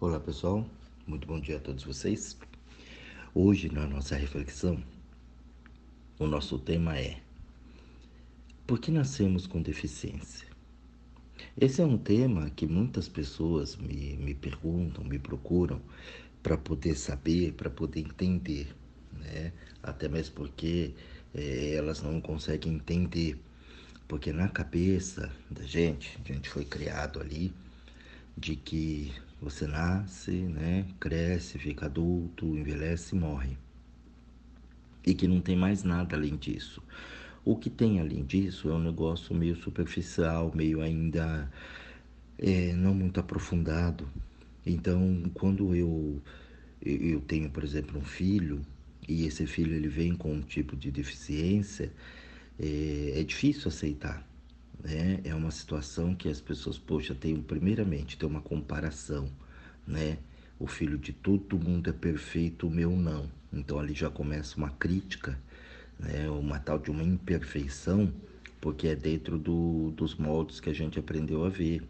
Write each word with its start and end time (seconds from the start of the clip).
Olá 0.00 0.20
pessoal, 0.20 0.64
muito 1.08 1.26
bom 1.26 1.40
dia 1.40 1.56
a 1.56 1.60
todos 1.60 1.82
vocês. 1.82 2.38
Hoje 3.34 3.68
na 3.68 3.84
nossa 3.84 4.14
reflexão, 4.14 4.80
o 6.20 6.26
nosso 6.28 6.56
tema 6.56 6.96
é 6.96 7.20
Por 8.64 8.78
que 8.78 8.92
nascemos 8.92 9.44
com 9.44 9.60
deficiência? 9.60 10.46
Esse 11.60 11.82
é 11.82 11.84
um 11.84 11.98
tema 11.98 12.48
que 12.50 12.64
muitas 12.64 13.08
pessoas 13.08 13.74
me, 13.74 14.16
me 14.18 14.34
perguntam, 14.34 15.02
me 15.02 15.18
procuram 15.18 15.82
para 16.44 16.56
poder 16.56 16.94
saber, 16.94 17.54
para 17.54 17.68
poder 17.68 17.98
entender, 17.98 18.72
né? 19.12 19.52
Até 19.82 20.08
mesmo 20.08 20.36
porque 20.36 20.94
é, 21.34 21.74
elas 21.74 22.02
não 22.02 22.20
conseguem 22.20 22.74
entender, 22.74 23.36
porque 24.06 24.32
na 24.32 24.46
cabeça 24.46 25.28
da 25.50 25.64
gente, 25.64 26.16
a 26.24 26.32
gente 26.32 26.48
foi 26.48 26.64
criado 26.64 27.20
ali 27.20 27.52
de 28.36 28.54
que 28.54 29.12
você 29.40 29.66
nasce, 29.66 30.32
né, 30.32 30.86
cresce, 30.98 31.58
fica 31.58 31.86
adulto, 31.86 32.46
envelhece 32.46 33.14
e 33.14 33.18
morre. 33.18 33.58
E 35.06 35.14
que 35.14 35.28
não 35.28 35.40
tem 35.40 35.56
mais 35.56 35.84
nada 35.84 36.16
além 36.16 36.36
disso. 36.36 36.82
O 37.44 37.56
que 37.56 37.70
tem 37.70 38.00
além 38.00 38.24
disso 38.24 38.68
é 38.68 38.74
um 38.74 38.82
negócio 38.82 39.34
meio 39.34 39.56
superficial, 39.56 40.52
meio 40.54 40.80
ainda 40.82 41.50
é, 42.38 42.72
não 42.74 42.92
muito 42.94 43.20
aprofundado. 43.20 44.08
Então, 44.66 45.22
quando 45.32 45.74
eu, 45.74 46.20
eu 46.82 47.20
tenho, 47.22 47.48
por 47.48 47.64
exemplo, 47.64 47.98
um 47.98 48.04
filho, 48.04 48.60
e 49.08 49.24
esse 49.24 49.46
filho 49.46 49.74
ele 49.74 49.88
vem 49.88 50.14
com 50.14 50.34
um 50.34 50.42
tipo 50.42 50.76
de 50.76 50.90
deficiência, 50.90 51.90
é, 52.58 53.20
é 53.20 53.22
difícil 53.22 53.68
aceitar 53.68 54.27
né? 54.82 55.20
É 55.24 55.34
uma 55.34 55.50
situação 55.50 56.14
que 56.14 56.28
as 56.28 56.40
pessoas, 56.40 56.78
poxa, 56.78 57.14
tem 57.14 57.36
primeiramente 57.40 58.16
tem 58.16 58.28
uma 58.28 58.40
comparação, 58.40 59.30
né? 59.86 60.18
O 60.58 60.66
filho 60.66 60.98
de 60.98 61.12
todo 61.12 61.58
mundo 61.58 61.90
é 61.90 61.92
perfeito, 61.92 62.66
o 62.66 62.70
meu 62.70 62.90
não. 62.90 63.30
Então 63.52 63.78
ali 63.78 63.94
já 63.94 64.10
começa 64.10 64.56
uma 64.56 64.70
crítica, 64.70 65.38
né? 65.98 66.28
Uma 66.30 66.58
tal 66.58 66.78
de 66.78 66.90
uma 66.90 67.02
imperfeição, 67.02 68.12
porque 68.60 68.88
é 68.88 68.96
dentro 68.96 69.38
do, 69.38 69.92
dos 69.92 70.14
moldes 70.14 70.60
que 70.60 70.70
a 70.70 70.74
gente 70.74 70.98
aprendeu 70.98 71.44
a 71.44 71.48
ver, 71.48 71.82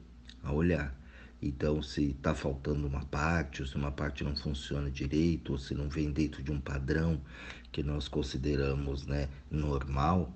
a 0.42 0.53
olhar. 0.53 0.98
Então, 1.41 1.81
se 1.81 2.11
está 2.11 2.34
faltando 2.34 2.86
uma 2.86 3.05
parte, 3.05 3.62
ou 3.62 3.69
se 3.69 3.77
uma 3.77 3.92
parte 3.92 4.25
não 4.25 4.34
funciona 4.34 4.91
direito, 4.91 5.53
ou 5.53 5.59
se 5.59 5.72
não 5.72 5.89
vem 5.89 6.11
dentro 6.11 6.42
de 6.42 6.50
um 6.50 6.61
padrão 6.61 7.20
que 7.70 7.81
nós 7.81 8.09
consideramos 8.09 9.06
né, 9.06 9.28
normal, 9.48 10.33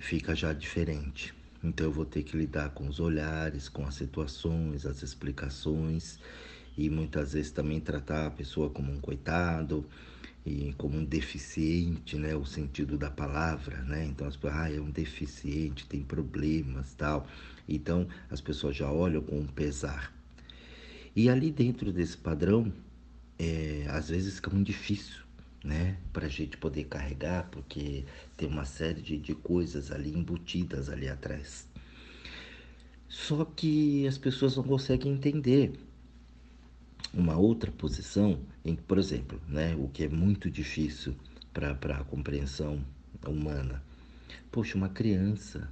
fica 0.00 0.34
já 0.34 0.52
diferente. 0.52 1.34
Então 1.62 1.86
eu 1.86 1.92
vou 1.92 2.04
ter 2.04 2.22
que 2.22 2.36
lidar 2.36 2.70
com 2.70 2.86
os 2.86 3.00
olhares, 3.00 3.68
com 3.68 3.86
as 3.86 3.94
situações, 3.94 4.84
as 4.84 5.02
explicações 5.02 6.18
e 6.76 6.90
muitas 6.90 7.32
vezes 7.32 7.50
também 7.50 7.80
tratar 7.80 8.26
a 8.26 8.30
pessoa 8.30 8.68
como 8.68 8.92
um 8.92 9.00
coitado 9.00 9.84
e 10.44 10.74
como 10.76 10.98
um 10.98 11.04
deficiente, 11.04 12.16
né, 12.16 12.36
o 12.36 12.44
sentido 12.44 12.98
da 12.98 13.10
palavra, 13.10 13.80
né? 13.82 14.04
Então 14.04 14.26
as 14.26 14.36
pessoas, 14.36 14.54
ah, 14.56 14.70
é 14.70 14.78
um 14.78 14.90
deficiente, 14.90 15.86
tem 15.86 16.02
problemas, 16.02 16.92
tal. 16.94 17.26
Então 17.66 18.06
as 18.30 18.42
pessoas 18.42 18.76
já 18.76 18.90
olham 18.90 19.22
com 19.22 19.40
um 19.40 19.46
pesar. 19.46 20.12
E 21.16 21.30
ali 21.30 21.50
dentro 21.50 21.92
desse 21.92 22.16
padrão, 22.16 22.70
é, 23.38 23.86
às 23.88 24.10
vezes 24.10 24.34
fica 24.36 24.50
muito 24.50 24.66
difícil 24.66 25.23
né? 25.64 25.96
Para 26.12 26.26
a 26.26 26.28
gente 26.28 26.58
poder 26.58 26.84
carregar, 26.84 27.48
porque 27.50 28.04
tem 28.36 28.46
uma 28.46 28.66
série 28.66 29.00
de, 29.00 29.18
de 29.18 29.34
coisas 29.34 29.90
ali 29.90 30.14
embutidas 30.14 30.90
ali 30.90 31.08
atrás. 31.08 31.66
Só 33.08 33.44
que 33.44 34.06
as 34.06 34.18
pessoas 34.18 34.56
não 34.56 34.62
conseguem 34.62 35.12
entender 35.12 35.72
uma 37.12 37.36
outra 37.36 37.72
posição 37.72 38.40
em 38.64 38.76
que, 38.76 38.82
por 38.82 38.98
exemplo, 38.98 39.40
né, 39.48 39.74
o 39.76 39.88
que 39.88 40.04
é 40.04 40.08
muito 40.08 40.50
difícil 40.50 41.14
para 41.52 41.70
a 41.72 42.04
compreensão 42.04 42.84
humana. 43.26 43.82
Poxa, 44.50 44.76
uma 44.76 44.88
criança 44.88 45.70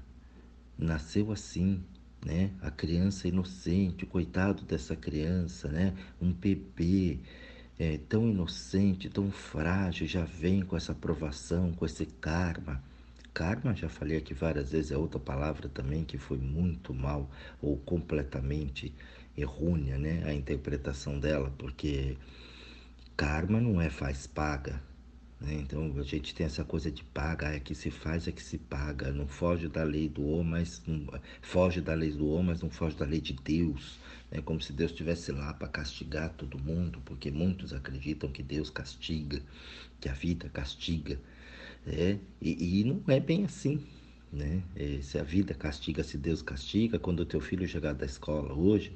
nasceu 0.79 1.33
assim, 1.33 1.83
né? 2.25 2.51
A 2.61 2.71
criança 2.71 3.27
inocente, 3.27 4.07
coitado 4.07 4.63
dessa 4.65 4.95
criança, 4.95 5.69
né? 5.69 5.95
Um 6.21 6.33
bebê 6.33 7.19
é, 7.83 7.99
tão 8.09 8.29
inocente, 8.29 9.11
tão 9.11 9.29
frágil, 9.33 10.07
já 10.07 10.25
vem 10.25 10.63
com 10.63 10.77
essa 10.77 10.95
provação, 10.95 11.73
com 11.73 11.85
esse 11.85 12.07
karma. 12.07 12.81
Karma, 13.35 13.75
já 13.75 13.89
falei 13.89 14.19
aqui 14.19 14.33
várias 14.33 14.71
vezes, 14.71 14.93
é 14.93 14.97
outra 14.97 15.19
palavra 15.19 15.69
também 15.69 16.05
que 16.05 16.17
foi 16.17 16.39
muito 16.39 16.95
mal 16.95 17.29
ou 17.61 17.77
completamente 17.79 18.95
errônea, 19.37 19.99
né? 19.99 20.23
A 20.25 20.33
interpretação 20.33 21.19
dela, 21.19 21.53
porque 21.59 22.17
karma 23.17 23.61
não 23.61 23.81
é 23.81 23.91
faz 23.91 24.29
paga, 24.29 24.81
né? 25.43 25.55
Então 25.55 25.93
a 25.99 26.03
gente 26.03 26.35
tem 26.35 26.47
essa 26.47 26.65
coisa 26.65 26.91
de 26.91 27.03
paga, 27.03 27.49
é 27.49 27.59
que 27.59 27.75
se 27.75 27.91
faz, 27.91 28.29
é 28.29 28.33
que 28.33 28.43
se 28.43 28.59
paga, 28.59 29.11
não 29.11 29.27
foge 29.27 29.69
da 29.69 29.83
lei 29.83 30.09
do 30.09 30.25
homem, 30.25 30.51
mas 30.51 30.81
não, 30.87 31.07
foge 31.41 31.81
da 31.81 31.95
lei 31.95 32.13
do 32.13 32.29
homem, 32.29 32.47
mas 32.47 32.63
não 32.63 32.71
foge 32.71 32.97
da 32.97 33.05
lei 33.05 33.21
de 33.21 33.33
Deus. 33.33 33.99
É 34.31 34.41
como 34.41 34.61
se 34.61 34.73
Deus 34.73 34.93
estivesse 34.93 35.33
lá 35.33 35.53
para 35.53 35.69
castigar 35.69 36.31
todo 36.31 36.59
mundo, 36.59 37.03
porque 37.05 37.31
muitos 37.31 37.73
acreditam 37.73 38.31
que 38.31 38.43
Deus 38.43 38.71
castiga, 38.71 39.43
que 40.01 40.09
a 40.09 40.13
vida 40.13 40.49
castiga. 40.49 41.19
É, 41.87 42.17
e, 42.41 42.81
e 42.81 42.85
não 42.85 43.03
é 43.09 43.19
bem 43.19 43.45
assim. 43.45 43.85
Né? 44.33 44.63
É, 44.77 45.01
se 45.03 45.19
a 45.19 45.23
vida 45.23 45.53
castiga, 45.53 46.03
se 46.03 46.17
Deus 46.17 46.41
castiga, 46.41 46.99
quando 46.99 47.21
o 47.21 47.27
teu 47.27 47.41
filho 47.41 47.69
chegar 47.69 47.93
da 47.93 48.07
escola 48.07 48.55
hoje, 48.55 48.93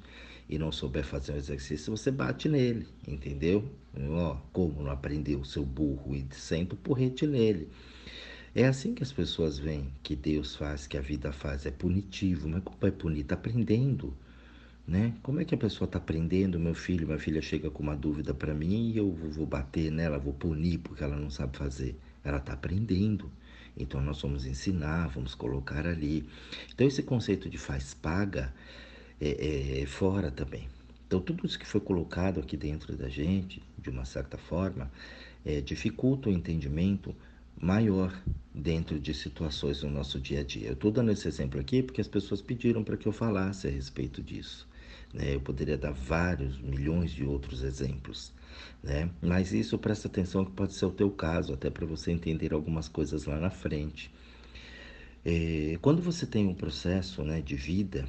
e 0.49 0.59
não 0.59 0.71
souber 0.71 1.05
fazer 1.05 1.33
um 1.33 1.37
exercício, 1.37 1.97
você 1.97 2.11
bate 2.11 2.49
nele, 2.49 2.87
entendeu? 3.07 3.69
Ó, 4.11 4.37
como 4.53 4.83
não 4.83 4.91
aprendeu, 4.91 5.45
seu 5.45 5.65
burro, 5.65 6.15
e 6.15 6.27
senta 6.31 6.75
o 6.75 6.79
porrete 6.79 7.27
nele. 7.27 7.69
É 8.55 8.65
assim 8.67 8.95
que 8.95 9.03
as 9.03 9.13
pessoas 9.13 9.59
veem 9.59 9.93
que 10.03 10.17
Deus 10.17 10.57
faz, 10.57 10.87
que 10.87 10.97
a 10.97 11.01
vida 11.01 11.31
faz, 11.33 11.67
é 11.67 11.71
punitivo, 11.71 12.49
mas 12.49 12.63
como 12.63 12.79
é 12.83 12.91
punir? 12.91 13.21
Está 13.21 13.35
aprendendo, 13.35 14.17
né? 14.87 15.13
Como 15.23 15.41
é 15.41 15.45
que 15.45 15.55
a 15.55 15.59
pessoa 15.59 15.87
está 15.87 15.99
aprendendo? 15.99 16.59
Meu 16.59 16.75
filho, 16.75 17.07
minha 17.07 17.19
filha 17.19 17.43
chega 17.43 17.71
com 17.71 17.83
uma 17.83 17.97
dúvida 17.97 18.33
para 18.33 18.55
mim 18.55 18.93
e 18.93 18.97
eu 18.97 19.11
vou 19.13 19.45
bater 19.45 19.91
nela, 19.91 20.19
vou 20.19 20.33
punir 20.33 20.79
porque 20.79 21.05
ela 21.05 21.17
não 21.17 21.29
sabe 21.29 21.57
fazer. 21.59 21.99
Ela 22.25 22.39
está 22.39 22.55
aprendendo. 22.55 23.31
Então 23.77 24.01
nós 24.01 24.23
vamos 24.23 24.47
ensinar, 24.47 25.09
vamos 25.09 25.35
colocar 25.35 25.87
ali. 25.87 26.27
Então 26.75 26.87
esse 26.87 27.03
conceito 27.03 27.51
de 27.51 27.59
faz 27.59 27.93
paga 27.93 28.55
é, 29.21 29.81
é, 29.83 29.87
fora 29.87 30.31
também. 30.31 30.69
Então, 31.07 31.21
tudo 31.21 31.47
isso 31.47 31.59
que 31.59 31.67
foi 31.67 31.81
colocado 31.81 32.41
aqui 32.41 32.57
dentro 32.57 32.97
da 32.97 33.09
gente, 33.09 33.63
de 33.79 33.91
uma 33.91 34.05
certa 34.05 34.37
forma, 34.37 34.91
é, 35.45 35.61
dificulta 35.61 36.29
o 36.29 36.33
entendimento 36.33 37.15
maior 37.61 38.13
dentro 38.55 38.99
de 38.99 39.15
situações 39.15 39.83
no 39.83 39.91
nosso 39.91 40.21
dia 40.21 40.41
a 40.41 40.45
dia. 40.45 40.69
Eu 40.69 40.75
estou 40.75 40.91
dando 40.91 41.11
esse 41.13 41.29
exemplo 41.29 41.61
aqui 41.61 41.83
porque 41.83 42.01
as 42.01 42.09
pessoas 42.09 42.43
pediram 42.43 42.83
para 42.83 42.97
que 42.97 43.07
eu 43.07 43.13
falasse 43.13 43.67
a 43.67 43.71
respeito 43.71 44.23
disso. 44.23 44.69
Né? 45.15 45.35
Eu 45.35 45.41
poderia 45.41 45.79
dar 45.79 45.93
vários, 45.93 46.59
milhões 46.59 47.11
de 47.11 47.25
outros 47.25 47.63
exemplos. 47.63 48.33
Né? 48.83 49.11
Mas 49.23 49.53
isso 49.53 49.79
presta 49.79 50.09
atenção 50.09 50.45
que 50.45 50.53
pode 50.53 50.75
ser 50.75 50.87
o 50.87 50.91
teu 50.91 51.11
caso, 51.11 51.55
até 51.55 51.71
para 51.71 51.87
você 51.87 52.11
entender 52.11 52.53
algumas 52.53 52.89
coisas 52.89 53.25
lá 53.25 53.39
na 53.39 53.51
frente. 53.51 54.11
É, 55.25 55.79
quando 55.81 56.03
você 56.03 56.27
tem 56.27 56.47
um 56.47 56.55
processo 56.55 57.23
né, 57.23 57.41
de 57.41 57.57
vida, 57.57 58.07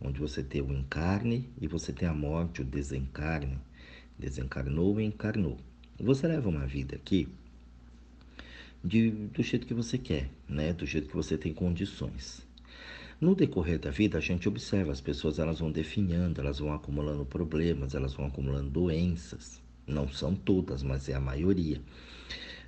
onde 0.00 0.20
você 0.20 0.42
tem 0.42 0.60
o 0.62 0.72
encarne 0.72 1.48
e 1.60 1.66
você 1.66 1.92
tem 1.92 2.08
a 2.08 2.14
morte, 2.14 2.62
o 2.62 2.64
desencarne. 2.64 3.58
Desencarnou 4.18 5.00
e 5.00 5.04
encarnou. 5.04 5.58
Você 5.98 6.26
leva 6.26 6.48
uma 6.48 6.66
vida 6.66 6.96
aqui 6.96 7.28
de, 8.82 9.10
do 9.10 9.42
jeito 9.42 9.66
que 9.66 9.74
você 9.74 9.98
quer, 9.98 10.30
né? 10.48 10.72
do 10.72 10.86
jeito 10.86 11.08
que 11.08 11.16
você 11.16 11.36
tem 11.36 11.52
condições. 11.52 12.46
No 13.20 13.34
decorrer 13.34 13.78
da 13.78 13.90
vida, 13.90 14.18
a 14.18 14.20
gente 14.20 14.46
observa 14.46 14.92
as 14.92 15.00
pessoas 15.00 15.38
elas 15.38 15.60
vão 15.60 15.72
definhando, 15.72 16.40
elas 16.40 16.58
vão 16.58 16.72
acumulando 16.72 17.24
problemas, 17.24 17.94
elas 17.94 18.12
vão 18.12 18.26
acumulando 18.26 18.68
doenças. 18.68 19.60
Não 19.86 20.08
são 20.08 20.34
todas, 20.34 20.82
mas 20.82 21.08
é 21.08 21.14
a 21.14 21.20
maioria. 21.20 21.80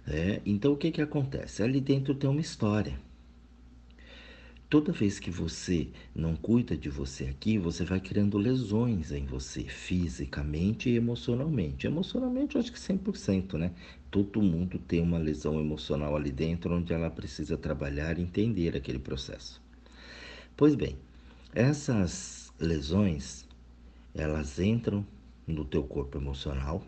É, 0.06 0.41
então, 0.47 0.73
o 0.73 0.76
que, 0.76 0.91
que 0.91 1.02
acontece? 1.02 1.62
Ali 1.62 1.81
dentro 1.81 2.14
tem 2.14 2.31
uma 2.31 2.41
história. 2.41 2.99
Toda 4.70 4.93
vez 4.93 5.19
que 5.19 5.31
você 5.31 5.88
não 6.15 6.37
cuida 6.37 6.76
de 6.76 6.91
você 6.91 7.25
aqui, 7.25 7.56
você 7.56 7.85
vai 7.85 8.00
criando 8.00 8.37
lesões 8.37 9.12
em 9.12 9.25
você, 9.25 9.62
fisicamente 9.62 10.91
e 10.91 10.97
emocionalmente. 10.97 11.87
Emocionalmente, 11.87 12.55
eu 12.55 12.61
acho 12.61 12.70
que 12.70 12.79
100%, 12.79 13.56
né? 13.56 13.73
Todo 14.11 14.43
mundo 14.43 14.79
tem 14.79 15.00
uma 15.00 15.17
lesão 15.17 15.59
emocional 15.59 16.15
ali 16.15 16.31
dentro 16.31 16.76
onde 16.76 16.93
ela 16.93 17.09
precisa 17.09 17.56
trabalhar 17.56 18.19
e 18.19 18.23
entender 18.23 18.76
aquele 18.76 18.99
processo. 18.99 19.59
Pois 20.55 20.75
bem, 20.75 20.99
essas 21.55 22.53
lesões, 22.61 23.47
elas 24.14 24.59
entram 24.59 25.06
no 25.47 25.64
teu 25.64 25.82
corpo 25.82 26.19
emocional, 26.19 26.85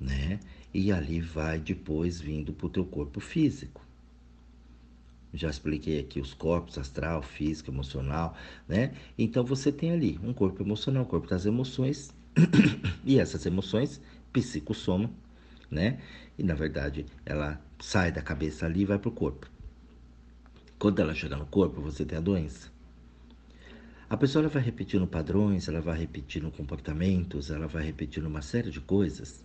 né? 0.00 0.40
E 0.72 0.90
ali 0.90 1.20
vai 1.20 1.60
depois 1.60 2.18
vindo 2.18 2.54
para 2.54 2.66
o 2.66 2.70
teu 2.70 2.86
corpo 2.86 3.20
físico. 3.20 3.89
Já 5.32 5.48
expliquei 5.48 6.00
aqui 6.00 6.20
os 6.20 6.34
corpos 6.34 6.76
astral, 6.76 7.22
físico, 7.22 7.70
emocional, 7.70 8.36
né? 8.68 8.92
Então 9.16 9.44
você 9.44 9.70
tem 9.70 9.92
ali 9.92 10.18
um 10.22 10.32
corpo 10.32 10.62
emocional, 10.62 11.04
um 11.04 11.06
corpo 11.06 11.28
das 11.28 11.46
emoções, 11.46 12.12
e 13.04 13.18
essas 13.18 13.46
emoções 13.46 14.00
psicossomam, 14.32 15.10
né? 15.70 16.00
E 16.38 16.42
na 16.42 16.54
verdade 16.54 17.06
ela 17.24 17.60
sai 17.78 18.10
da 18.10 18.22
cabeça 18.22 18.66
ali 18.66 18.82
e 18.82 18.84
vai 18.84 18.98
para 18.98 19.08
o 19.08 19.12
corpo. 19.12 19.48
Quando 20.78 21.00
ela 21.00 21.14
chega 21.14 21.36
no 21.36 21.46
corpo, 21.46 21.80
você 21.80 22.04
tem 22.04 22.18
a 22.18 22.22
doença. 22.22 22.70
A 24.08 24.16
pessoa 24.16 24.48
vai 24.48 24.62
repetindo 24.62 25.06
padrões, 25.06 25.68
ela 25.68 25.80
vai 25.80 25.96
repetindo 25.96 26.50
comportamentos, 26.50 27.50
ela 27.50 27.68
vai 27.68 27.84
repetindo 27.84 28.26
uma 28.26 28.42
série 28.42 28.70
de 28.70 28.80
coisas 28.80 29.44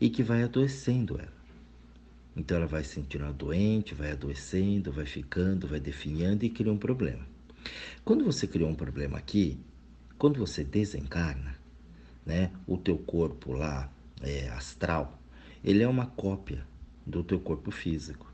e 0.00 0.10
que 0.10 0.22
vai 0.22 0.42
adoecendo 0.42 1.16
ela. 1.20 1.33
Então 2.36 2.56
ela 2.56 2.66
vai 2.66 2.82
se 2.82 2.94
sentindo 2.94 3.32
doente, 3.32 3.94
vai 3.94 4.12
adoecendo, 4.12 4.90
vai 4.90 5.06
ficando, 5.06 5.68
vai 5.68 5.78
definhando 5.78 6.44
e 6.44 6.50
cria 6.50 6.72
um 6.72 6.78
problema. 6.78 7.26
Quando 8.04 8.24
você 8.24 8.46
criou 8.46 8.68
um 8.68 8.74
problema 8.74 9.18
aqui, 9.18 9.58
quando 10.18 10.38
você 10.38 10.64
desencarna, 10.64 11.56
né, 12.26 12.50
o 12.66 12.76
teu 12.76 12.98
corpo 12.98 13.52
lá 13.52 13.90
é, 14.20 14.48
astral, 14.48 15.18
ele 15.62 15.82
é 15.82 15.88
uma 15.88 16.06
cópia 16.06 16.66
do 17.06 17.22
teu 17.22 17.38
corpo 17.38 17.70
físico. 17.70 18.32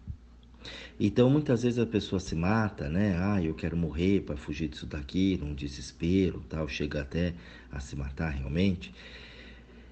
Então 0.98 1.30
muitas 1.30 1.62
vezes 1.62 1.78
a 1.78 1.86
pessoa 1.86 2.20
se 2.20 2.34
mata, 2.34 2.88
né? 2.88 3.16
Ah, 3.18 3.42
eu 3.42 3.54
quero 3.54 3.76
morrer 3.76 4.20
para 4.20 4.36
fugir 4.36 4.68
disso 4.68 4.86
daqui, 4.86 5.38
num 5.40 5.54
desespero, 5.54 6.44
tal, 6.48 6.68
chega 6.68 7.00
até 7.00 7.34
a 7.72 7.80
se 7.80 7.96
matar 7.96 8.30
realmente. 8.30 8.92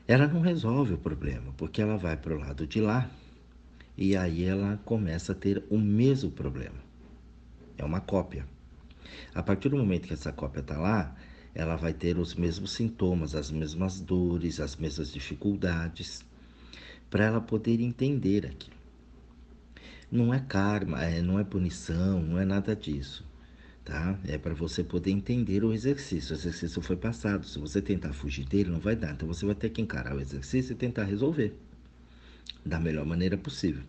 Ela 0.06 0.26
não 0.26 0.40
resolve 0.40 0.94
o 0.94 0.98
problema, 0.98 1.52
porque 1.56 1.80
ela 1.80 1.96
vai 1.96 2.16
para 2.16 2.34
o 2.34 2.38
lado 2.38 2.66
de 2.66 2.80
lá 2.80 3.10
e 3.98 4.16
aí 4.16 4.44
ela 4.44 4.80
começa 4.84 5.32
a 5.32 5.34
ter 5.34 5.64
o 5.68 5.76
mesmo 5.76 6.30
problema. 6.30 6.76
É 7.76 7.84
uma 7.84 8.00
cópia. 8.00 8.46
A 9.34 9.42
partir 9.42 9.70
do 9.70 9.76
momento 9.76 10.06
que 10.06 10.14
essa 10.14 10.32
cópia 10.32 10.60
está 10.60 10.78
lá, 10.78 11.16
ela 11.52 11.74
vai 11.74 11.92
ter 11.92 12.16
os 12.16 12.36
mesmos 12.36 12.70
sintomas, 12.70 13.34
as 13.34 13.50
mesmas 13.50 13.98
dores, 13.98 14.60
as 14.60 14.76
mesmas 14.76 15.12
dificuldades, 15.12 16.24
para 17.10 17.24
ela 17.24 17.40
poder 17.40 17.80
entender 17.80 18.46
aquilo. 18.46 18.76
Não 20.12 20.32
é 20.32 20.38
karma, 20.38 21.04
é, 21.04 21.20
não 21.20 21.36
é 21.36 21.42
punição, 21.42 22.22
não 22.22 22.38
é 22.38 22.44
nada 22.44 22.76
disso. 22.76 23.26
Tá? 23.84 24.16
É 24.28 24.38
para 24.38 24.54
você 24.54 24.84
poder 24.84 25.10
entender 25.10 25.64
o 25.64 25.72
exercício. 25.72 26.36
O 26.36 26.38
exercício 26.38 26.80
foi 26.80 26.96
passado. 26.96 27.44
Se 27.44 27.58
você 27.58 27.82
tentar 27.82 28.12
fugir 28.12 28.44
dele, 28.44 28.70
não 28.70 28.78
vai 28.78 28.94
dar. 28.94 29.12
Então 29.12 29.26
você 29.26 29.44
vai 29.44 29.56
ter 29.56 29.70
que 29.70 29.82
encarar 29.82 30.14
o 30.14 30.20
exercício 30.20 30.72
e 30.72 30.76
tentar 30.76 31.04
resolver 31.04 31.58
da 32.64 32.78
melhor 32.78 33.04
maneira 33.06 33.36
possível. 33.36 33.82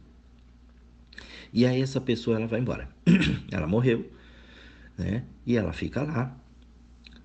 E 1.51 1.65
aí 1.65 1.81
essa 1.81 2.00
pessoa 2.00 2.38
ela 2.38 2.47
vai 2.47 2.59
embora. 2.59 2.89
ela 3.51 3.67
morreu, 3.67 4.09
né? 4.97 5.23
E 5.45 5.57
ela 5.57 5.73
fica 5.73 6.03
lá 6.03 6.35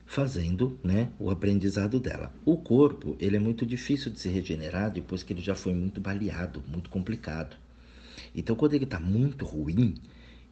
fazendo, 0.07 0.79
né, 0.85 1.11
o 1.19 1.29
aprendizado 1.29 1.99
dela. 1.99 2.33
O 2.45 2.57
corpo, 2.57 3.17
ele 3.19 3.37
é 3.37 3.41
muito 3.41 3.67
difícil 3.67 4.13
de 4.13 4.21
se 4.21 4.29
regenerar 4.29 4.91
depois 4.91 5.25
que 5.25 5.33
ele 5.33 5.41
já 5.41 5.57
foi 5.57 5.75
muito 5.75 6.01
baleado, 6.01 6.63
muito 6.69 6.89
complicado. 6.89 7.57
Então, 8.33 8.55
quando 8.55 8.75
ele 8.75 8.85
está 8.85 9.01
muito 9.01 9.45
ruim 9.45 9.95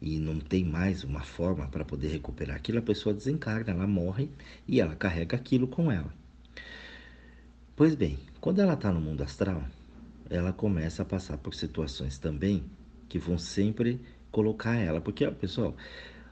e 0.01 0.17
não 0.19 0.39
tem 0.39 0.65
mais 0.65 1.05
uma 1.05 1.21
forma 1.21 1.67
para 1.67 1.85
poder 1.85 2.09
recuperar 2.09 2.57
aquilo, 2.57 2.79
a 2.79 2.81
pessoa 2.81 3.15
desencarna, 3.15 3.71
ela 3.71 3.87
morre 3.87 4.29
e 4.67 4.81
ela 4.81 4.95
carrega 4.95 5.37
aquilo 5.37 5.67
com 5.67 5.89
ela. 5.89 6.13
Pois 7.75 7.95
bem, 7.95 8.19
quando 8.41 8.59
ela 8.59 8.73
está 8.73 8.91
no 8.91 8.99
mundo 8.99 9.23
astral, 9.23 9.63
ela 10.33 10.51
começa 10.51 11.03
a 11.03 11.05
passar 11.05 11.37
por 11.37 11.53
situações 11.53 12.17
também 12.17 12.63
que 13.07 13.19
vão 13.19 13.37
sempre 13.37 14.01
colocar 14.31 14.75
ela, 14.75 14.99
porque, 14.99 15.25
ó, 15.25 15.31
pessoal, 15.31 15.75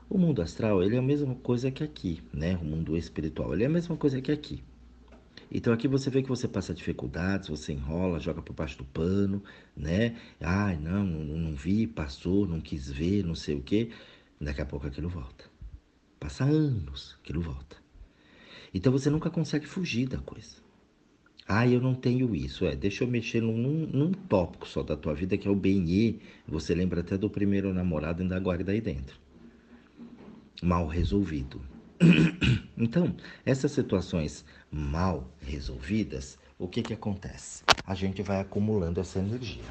o 0.10 0.18
mundo 0.18 0.42
astral 0.42 0.82
ele 0.82 0.96
é 0.96 1.00
a 1.00 1.04
mesma 1.04 1.36
coisa 1.36 1.70
que 1.70 1.84
aqui, 1.84 2.22
né? 2.34 2.58
O 2.58 2.66
mundo 2.66 2.98
espiritual 2.98 3.54
ele 3.54 3.64
é 3.64 3.68
a 3.68 3.70
mesma 3.70 3.96
coisa 3.96 4.20
que 4.20 4.32
aqui. 4.32 4.64
Então 5.52 5.72
aqui 5.72 5.88
você 5.88 6.10
vê 6.10 6.24
que 6.24 6.30
você 6.30 6.48
passa 6.48 6.74
dificuldades, 6.74 7.50
você 7.50 7.74
enrola, 7.74 8.20
joga 8.20 8.42
por 8.42 8.54
baixo 8.54 8.80
do 8.80 8.86
pano, 8.86 9.44
né? 9.78 10.18
Ai, 10.40 10.78
não, 10.78 11.06
não, 11.06 11.38
não 11.38 11.56
vi, 11.56 11.86
passou, 11.86 12.48
não 12.48 12.60
quis 12.60 12.90
ver, 12.90 13.24
não 13.24 13.36
sei 13.36 13.56
o 13.56 13.62
quê. 13.62 13.92
Daqui 14.40 14.62
a 14.62 14.66
pouco 14.66 14.88
aquilo 14.88 15.10
volta. 15.10 15.46
Passa 16.20 16.44
anos, 16.46 17.20
aquilo 17.22 17.42
volta. 17.42 17.78
Então 18.74 18.92
você 18.92 19.10
nunca 19.10 19.30
consegue 19.30 19.68
fugir 19.68 20.08
da 20.08 20.18
coisa. 20.18 20.61
Ah, 21.48 21.68
eu 21.68 21.82
não 21.82 21.94
tenho 21.94 22.36
isso. 22.36 22.66
É, 22.66 22.76
deixa 22.76 23.04
eu 23.04 23.08
mexer 23.08 23.42
num, 23.42 23.52
num 23.92 24.12
tópico 24.12 24.68
só 24.68 24.84
da 24.84 24.96
tua 24.96 25.14
vida, 25.14 25.38
que 25.38 25.48
é 25.48 25.52
o 25.52 25.56
BNE. 25.56 26.22
Você 26.48 26.74
lembra 26.74 27.02
até 27.02 27.18
do 27.18 27.30
primeiro 27.30 27.74
namorado, 27.74 28.22
ainda 28.22 28.40
guarda 28.40 28.72
aí 28.72 28.82
dentro. 28.82 29.18
Mal 30.62 30.88
resolvido. 30.88 31.62
Então, 32.78 33.16
essas 33.46 33.74
situações 33.74 34.44
mal 34.72 35.30
resolvidas, 35.40 36.40
o 36.58 36.68
que, 36.68 36.82
que 36.82 36.94
acontece? 36.94 37.64
A 37.86 37.94
gente 37.94 38.24
vai 38.24 38.40
acumulando 38.40 39.00
essa 39.00 39.20
energia. 39.20 39.64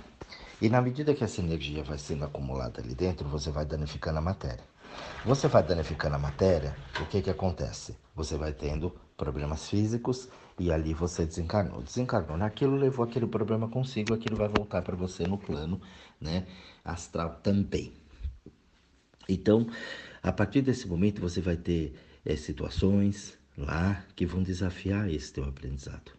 E 0.63 0.69
na 0.69 0.81
medida 0.81 1.13
que 1.13 1.25
essa 1.25 1.41
energia 1.41 1.83
vai 1.83 1.99
sendo 1.99 2.25
acumulada 2.25 2.81
ali 2.81 2.95
dentro, 2.95 3.29
você 3.29 3.51
vai 3.51 3.65
danificando 3.65 4.19
a 4.19 4.23
matéria. 4.23 4.63
Você 5.25 5.49
vai 5.49 5.63
danificando 5.63 6.17
a 6.17 6.19
matéria, 6.19 6.77
o 7.01 7.07
que, 7.07 7.23
que 7.23 7.31
acontece? 7.31 7.97
Você 8.15 8.37
vai 8.37 8.53
tendo 8.53 8.95
problemas 9.17 9.69
físicos 9.69 10.29
e 10.61 10.71
ali 10.71 10.93
você 10.93 11.25
desencarnou. 11.25 11.81
Desencarnou 11.81 12.37
naquilo, 12.37 12.77
levou 12.77 13.03
aquele 13.03 13.27
problema 13.27 13.67
consigo, 13.67 14.13
aquilo 14.13 14.37
vai 14.37 14.47
voltar 14.47 14.83
para 14.83 14.95
você 14.95 15.27
no 15.27 15.39
plano 15.39 15.81
né, 16.21 16.47
astral 16.85 17.41
também. 17.43 17.95
Então, 19.27 19.67
a 20.23 20.31
partir 20.31 20.61
desse 20.61 20.87
momento, 20.87 21.19
você 21.19 21.41
vai 21.41 21.57
ter 21.57 21.95
é, 22.27 22.37
situações 22.37 23.39
lá 23.57 24.05
que 24.15 24.27
vão 24.27 24.43
desafiar 24.43 25.09
esse 25.09 25.33
teu 25.33 25.45
aprendizado. 25.45 26.13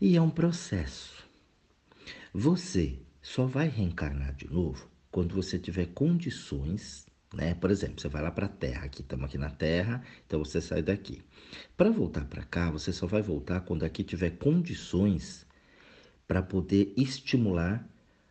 E 0.00 0.16
é 0.16 0.22
um 0.22 0.30
processo. 0.30 1.24
Você 2.32 3.00
só 3.20 3.46
vai 3.46 3.66
reencarnar 3.66 4.32
de 4.36 4.48
novo 4.48 4.88
quando 5.10 5.34
você 5.34 5.58
tiver 5.58 5.86
condições, 5.86 7.03
né? 7.34 7.54
Por 7.54 7.70
exemplo, 7.70 8.00
você 8.00 8.08
vai 8.08 8.22
lá 8.22 8.30
para 8.30 8.46
a 8.46 8.48
Terra, 8.48 8.84
aqui 8.84 9.02
estamos 9.02 9.26
aqui 9.26 9.38
na 9.38 9.50
Terra, 9.50 10.02
então 10.26 10.38
você 10.38 10.60
sai 10.60 10.82
daqui. 10.82 11.22
Para 11.76 11.90
voltar 11.90 12.24
para 12.26 12.42
cá, 12.44 12.70
você 12.70 12.92
só 12.92 13.06
vai 13.06 13.22
voltar 13.22 13.60
quando 13.60 13.84
aqui 13.84 14.02
tiver 14.02 14.30
condições 14.30 15.46
para 16.26 16.42
poder 16.42 16.92
estimular 16.96 17.86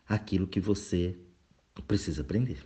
aquilo 0.08 0.48
que 0.48 0.60
você 0.60 1.16
precisa 1.88 2.22
aprender. 2.22 2.60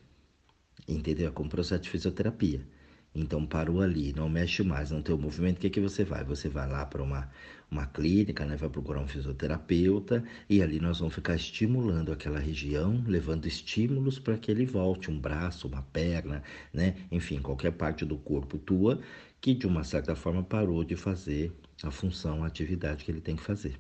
Entendeu? 0.88 1.28
É 1.28 1.32
como 1.32 1.50
processo 1.50 1.82
de 1.82 1.90
fisioterapia. 1.90 2.66
Então 3.14 3.46
parou 3.46 3.82
ali, 3.82 4.14
não 4.14 4.30
mexe 4.30 4.64
mais, 4.64 4.92
não 4.92 5.02
tem 5.02 5.16
o 5.16 5.18
movimento, 5.18 5.58
o 5.58 5.60
que, 5.60 5.70
que 5.70 5.82
você 5.82 6.04
vai? 6.04 6.24
Você 6.24 6.48
vai 6.48 6.70
lá 6.70 6.86
para 6.86 7.02
uma, 7.02 7.30
uma 7.70 7.86
clínica, 7.88 8.46
né? 8.46 8.56
vai 8.56 8.70
procurar 8.70 9.00
um 9.00 9.08
fisioterapeuta 9.08 10.24
e 10.48 10.62
ali 10.62 10.80
nós 10.80 11.00
vamos 11.00 11.16
ficar 11.16 11.36
estimulando 11.36 12.12
aquela 12.12 12.40
região, 12.40 13.04
levando 13.08 13.48
estímulos 13.48 14.20
para 14.20 14.38
que 14.38 14.52
ele 14.52 14.66
volte, 14.66 15.10
um 15.10 15.20
braço, 15.20 15.68
uma 15.68 15.82
perna, 15.82 16.44
né? 16.72 16.96
enfim, 17.12 17.40
qualquer 17.40 17.72
parte 17.72 18.06
do 18.06 18.18
corpo 18.18 18.58
tua 18.58 19.00
que 19.42 19.54
de 19.54 19.68
uma 19.68 19.84
certa 19.84 20.16
forma 20.16 20.44
parou 20.44 20.84
de 20.84 20.96
fazer 20.96 21.52
a 21.84 21.92
função, 21.92 22.44
a 22.44 22.48
atividade 22.48 23.04
que 23.04 23.12
ele 23.12 23.22
tem 23.22 23.36
que 23.36 23.44
fazer. 23.44 23.80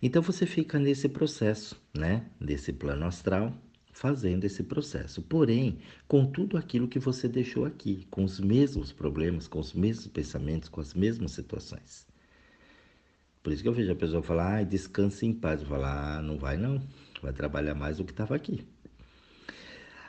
Então 0.00 0.22
você 0.22 0.46
fica 0.46 0.78
nesse 0.78 1.08
processo, 1.08 1.80
né? 1.96 2.26
Desse 2.40 2.72
plano 2.72 3.04
astral, 3.06 3.52
fazendo 3.96 4.44
esse 4.44 4.62
processo. 4.62 5.22
Porém, 5.22 5.78
com 6.06 6.26
tudo 6.26 6.58
aquilo 6.58 6.86
que 6.86 6.98
você 6.98 7.26
deixou 7.26 7.64
aqui, 7.64 8.06
com 8.10 8.24
os 8.24 8.38
mesmos 8.38 8.92
problemas, 8.92 9.48
com 9.48 9.58
os 9.58 9.72
mesmos 9.72 10.06
pensamentos, 10.06 10.68
com 10.68 10.82
as 10.82 10.92
mesmas 10.92 11.30
situações. 11.30 12.06
Por 13.42 13.54
isso 13.54 13.62
que 13.62 13.68
eu 13.68 13.72
vejo 13.72 13.90
a 13.90 13.96
pessoa 13.96 14.22
falar, 14.22 14.58
ah, 14.58 14.62
descanse 14.64 15.24
em 15.24 15.32
paz. 15.32 15.62
Eu 15.62 15.68
falo, 15.68 15.84
ah, 15.84 16.20
não 16.22 16.36
vai 16.36 16.58
não, 16.58 16.82
vai 17.22 17.32
trabalhar 17.32 17.74
mais 17.74 17.96
do 17.96 18.04
que 18.04 18.10
estava 18.12 18.36
aqui. 18.36 18.66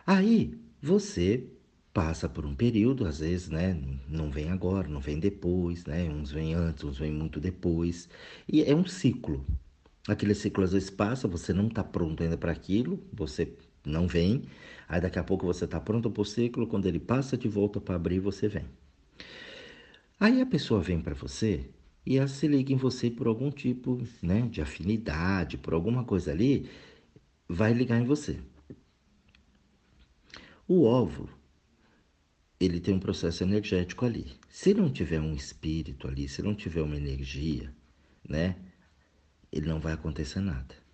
Aí, 0.06 0.53
você 0.82 1.48
passa 1.94 2.27
por 2.27 2.46
um 2.46 2.53
período, 2.53 3.06
às 3.06 3.20
vezes, 3.20 3.48
né, 3.48 3.82
não 4.10 4.29
vem 4.29 4.50
agora, 4.50 4.88
não 4.89 5.00
vem 5.00 5.17
depois, 5.17 5.86
né, 5.86 6.10
uns 6.10 6.29
vêm 6.29 6.53
antes, 6.53 6.84
uns 6.84 7.00
vêm 7.00 7.12
muito 7.12 7.39
depois, 7.39 8.08
e 8.48 8.62
é 8.62 8.75
um 8.75 8.86
ciclo. 8.86 9.44
Aquele 10.08 10.36
ciclo 10.36 10.63
às 10.63 10.74
vezes 10.74 10.89
passa, 10.89 11.27
você 11.27 11.51
não 11.53 11.67
está 11.67 11.84
pronto 11.84 12.22
ainda 12.22 12.38
para 12.38 12.51
aquilo, 12.51 13.03
você 13.12 13.51
não 13.88 14.08
vem. 14.08 14.44
Aí 14.88 15.01
daqui 15.01 15.20
a 15.20 15.24
pouco 15.24 15.46
você 15.46 15.65
está 15.65 15.79
pronto 15.79 16.10
para 16.10 16.22
o 16.22 16.25
ciclo, 16.25 16.67
quando 16.67 16.88
ele 16.88 17.00
passa 17.00 17.38
de 17.38 17.48
volta 17.48 17.82
para 17.82 17.96
abrir, 17.96 18.20
você 18.20 18.48
vem. 18.48 18.65
Aí 20.20 20.41
a 20.41 20.46
pessoa 20.46 20.82
vem 20.82 21.01
para 21.01 21.13
você 21.13 21.70
e 22.06 22.17
ela 22.17 22.27
se 22.27 22.48
liga 22.48 22.74
em 22.74 22.77
você 22.77 23.10
por 23.12 23.27
algum 23.27 23.51
tipo 23.51 24.01
né, 24.22 24.41
de 24.50 24.62
afinidade, 24.62 25.58
por 25.58 25.74
alguma 25.74 26.03
coisa 26.03 26.32
ali, 26.32 26.70
vai 27.48 27.74
ligar 27.74 28.00
em 28.00 28.06
você. 28.06 28.39
O 30.67 30.84
óvulo, 30.84 31.29
ele 32.60 32.79
tem 32.79 32.96
um 32.96 33.00
processo 33.00 33.44
energético 33.44 34.06
ali. 34.06 34.25
Se 34.50 34.74
não 34.74 34.89
tiver 34.89 35.20
um 35.20 35.34
espírito 35.34 36.08
ali, 36.08 36.27
se 36.27 36.41
não 36.41 36.56
tiver 36.56 36.82
uma 36.82 36.98
energia, 36.98 37.74
né, 38.27 38.56
ele 39.51 39.67
não 39.67 39.79
vai 39.79 39.94
acontecer 39.94 40.39
nada 40.39 40.87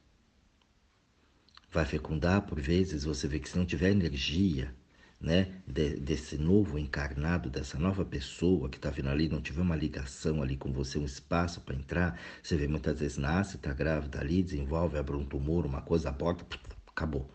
vai 1.73 1.85
fecundar 1.85 2.43
por 2.43 2.59
vezes, 2.59 3.03
você 3.03 3.27
vê 3.27 3.39
que 3.39 3.49
se 3.49 3.57
não 3.57 3.65
tiver 3.65 3.89
energia, 3.89 4.73
né, 5.19 5.47
de, 5.65 5.95
desse 5.95 6.37
novo 6.37 6.77
encarnado, 6.77 7.49
dessa 7.49 7.79
nova 7.79 8.05
pessoa 8.05 8.69
que 8.69 8.77
está 8.77 8.89
vindo 8.91 9.09
ali, 9.09 9.27
não 9.27 9.41
tiver 9.41 9.61
uma 9.61 9.75
ligação 9.75 10.41
ali 10.43 10.55
com 10.55 10.71
você, 10.71 10.99
um 10.99 11.05
espaço 11.05 11.61
para 11.61 11.75
entrar, 11.75 12.19
você 12.43 12.55
vê 12.55 12.67
muitas 12.67 12.99
vezes 12.99 13.17
nasce, 13.17 13.55
está 13.55 13.73
grávida 13.73 14.19
ali, 14.19 14.43
desenvolve, 14.43 14.97
abre 14.97 15.15
um 15.15 15.25
tumor, 15.25 15.65
uma 15.65 15.81
coisa, 15.81 16.09
aborta, 16.09 16.45
acabou. 16.87 17.29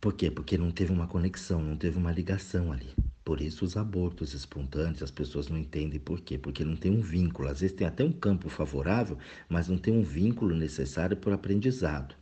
Por 0.00 0.12
quê? 0.12 0.30
Porque 0.30 0.58
não 0.58 0.70
teve 0.70 0.92
uma 0.92 1.06
conexão, 1.06 1.62
não 1.62 1.78
teve 1.78 1.96
uma 1.96 2.12
ligação 2.12 2.72
ali. 2.72 2.90
Por 3.24 3.40
isso 3.40 3.64
os 3.64 3.74
abortos 3.74 4.34
espontâneos, 4.34 5.02
as 5.02 5.10
pessoas 5.10 5.48
não 5.48 5.56
entendem 5.56 5.98
por 5.98 6.20
quê, 6.20 6.36
porque 6.36 6.62
não 6.62 6.76
tem 6.76 6.92
um 6.92 7.00
vínculo. 7.00 7.48
Às 7.48 7.60
vezes 7.60 7.74
tem 7.74 7.86
até 7.86 8.04
um 8.04 8.12
campo 8.12 8.50
favorável, 8.50 9.16
mas 9.48 9.66
não 9.66 9.78
tem 9.78 9.94
um 9.96 10.02
vínculo 10.02 10.54
necessário 10.54 11.16
para 11.16 11.30
o 11.30 11.34
aprendizado. 11.34 12.14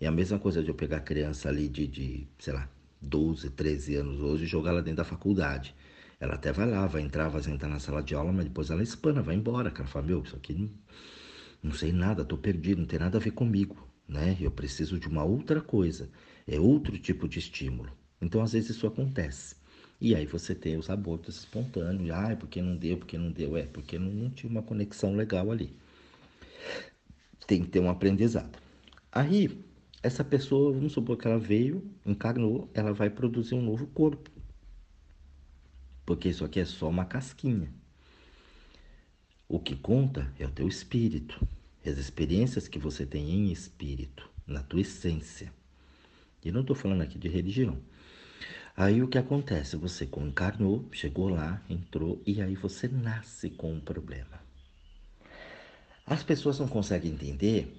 É 0.00 0.06
a 0.06 0.10
mesma 0.10 0.38
coisa 0.38 0.62
de 0.62 0.68
eu 0.68 0.74
pegar 0.74 1.00
criança 1.00 1.48
ali 1.48 1.68
de, 1.68 1.86
de, 1.86 2.28
sei 2.38 2.52
lá, 2.52 2.68
12, 3.00 3.50
13 3.50 3.96
anos 3.96 4.20
hoje 4.20 4.44
e 4.44 4.46
jogar 4.46 4.70
ela 4.70 4.82
dentro 4.82 4.98
da 4.98 5.04
faculdade. 5.04 5.74
Ela 6.20 6.34
até 6.34 6.52
vai 6.52 6.68
lá, 6.68 6.86
vai 6.86 7.02
entrar, 7.02 7.28
vai 7.28 7.42
sentar 7.42 7.68
na 7.68 7.78
sala 7.78 8.02
de 8.02 8.14
aula, 8.14 8.32
mas 8.32 8.44
depois 8.46 8.70
ela 8.70 8.82
espana, 8.82 9.22
vai 9.22 9.34
embora. 9.34 9.72
Ela 9.74 9.86
fala, 9.86 10.06
meu, 10.06 10.22
isso 10.22 10.36
aqui 10.36 10.54
não, 10.54 10.70
não 11.62 11.72
sei 11.72 11.92
nada, 11.92 12.22
estou 12.22 12.38
perdido, 12.38 12.80
não 12.80 12.86
tem 12.86 12.98
nada 12.98 13.18
a 13.18 13.20
ver 13.20 13.32
comigo, 13.32 13.86
né? 14.08 14.36
Eu 14.40 14.50
preciso 14.50 14.98
de 14.98 15.08
uma 15.08 15.24
outra 15.24 15.60
coisa, 15.60 16.10
é 16.46 16.58
outro 16.60 16.98
tipo 16.98 17.28
de 17.28 17.38
estímulo. 17.38 17.90
Então, 18.20 18.42
às 18.42 18.52
vezes 18.52 18.70
isso 18.70 18.86
acontece. 18.86 19.56
E 20.00 20.14
aí 20.14 20.26
você 20.26 20.54
tem 20.54 20.76
os 20.76 20.90
abortos 20.90 21.38
espontâneos. 21.38 22.10
Ah, 22.10 22.36
porque 22.38 22.60
não 22.62 22.76
deu, 22.76 22.98
porque 22.98 23.16
não 23.18 23.30
deu. 23.30 23.56
É, 23.56 23.62
porque 23.64 23.98
não, 23.98 24.10
não 24.12 24.30
tinha 24.30 24.50
uma 24.50 24.62
conexão 24.62 25.14
legal 25.14 25.50
ali. 25.50 25.74
Tem 27.46 27.62
que 27.62 27.68
ter 27.68 27.80
um 27.80 27.88
aprendizado. 27.90 28.58
Aí, 29.12 29.64
essa 30.06 30.24
pessoa, 30.24 30.72
vamos 30.72 30.92
supor 30.92 31.16
que 31.16 31.26
ela 31.26 31.38
veio, 31.38 31.82
encarnou, 32.04 32.70
ela 32.72 32.92
vai 32.92 33.10
produzir 33.10 33.56
um 33.56 33.60
novo 33.62 33.86
corpo. 33.88 34.30
Porque 36.04 36.28
isso 36.28 36.44
aqui 36.44 36.60
é 36.60 36.64
só 36.64 36.88
uma 36.88 37.04
casquinha. 37.04 37.68
O 39.48 39.58
que 39.58 39.74
conta 39.74 40.32
é 40.38 40.46
o 40.46 40.50
teu 40.50 40.68
espírito, 40.68 41.44
as 41.84 41.98
experiências 41.98 42.68
que 42.68 42.78
você 42.78 43.04
tem 43.04 43.28
em 43.28 43.50
espírito, 43.50 44.30
na 44.46 44.62
tua 44.62 44.80
essência. 44.80 45.52
E 46.44 46.52
não 46.52 46.60
estou 46.60 46.76
falando 46.76 47.02
aqui 47.02 47.18
de 47.18 47.28
religião. 47.28 47.76
Aí 48.76 49.02
o 49.02 49.08
que 49.08 49.18
acontece? 49.18 49.76
Você 49.76 50.08
encarnou, 50.18 50.88
chegou 50.92 51.28
lá, 51.28 51.60
entrou 51.68 52.22
e 52.24 52.40
aí 52.40 52.54
você 52.54 52.86
nasce 52.86 53.50
com 53.50 53.72
um 53.72 53.80
problema. 53.80 54.40
As 56.06 56.22
pessoas 56.22 56.60
não 56.60 56.68
conseguem 56.68 57.10
entender, 57.10 57.74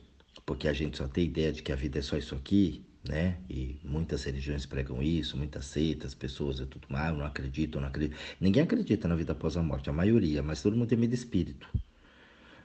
porque 0.46 0.68
a 0.68 0.74
gente 0.74 0.98
só 0.98 1.08
tem 1.08 1.26
ideia 1.26 1.52
de 1.52 1.62
que 1.62 1.72
a 1.72 1.76
vida 1.76 2.00
é 2.00 2.02
só 2.02 2.18
isso 2.18 2.36
aqui, 2.36 2.86
né? 3.08 3.38
E 3.50 3.80
muitas 3.84 4.24
religiões 4.24 4.66
pregam 4.66 5.02
isso, 5.02 5.38
muitas 5.38 5.66
seitas, 5.66 6.14
pessoas 6.14 6.60
e 6.60 6.66
tudo 6.66 6.88
mais, 6.90 7.16
não 7.16 7.26
acreditam, 7.26 7.82
não 7.82 7.88
acreditam. 7.88 8.20
Ninguém 8.40 8.64
acredita 8.64 9.08
na 9.08 9.16
vida 9.16 9.32
após 9.32 9.58
a 9.58 9.64
morte, 9.64 9.90
a 9.90 9.94
maioria, 9.94 10.44
mas 10.44 10.62
todo 10.62 10.76
mundo 10.76 10.88
tem 10.88 10.98
medo 10.98 11.12
de 11.12 11.16
espírito, 11.16 11.68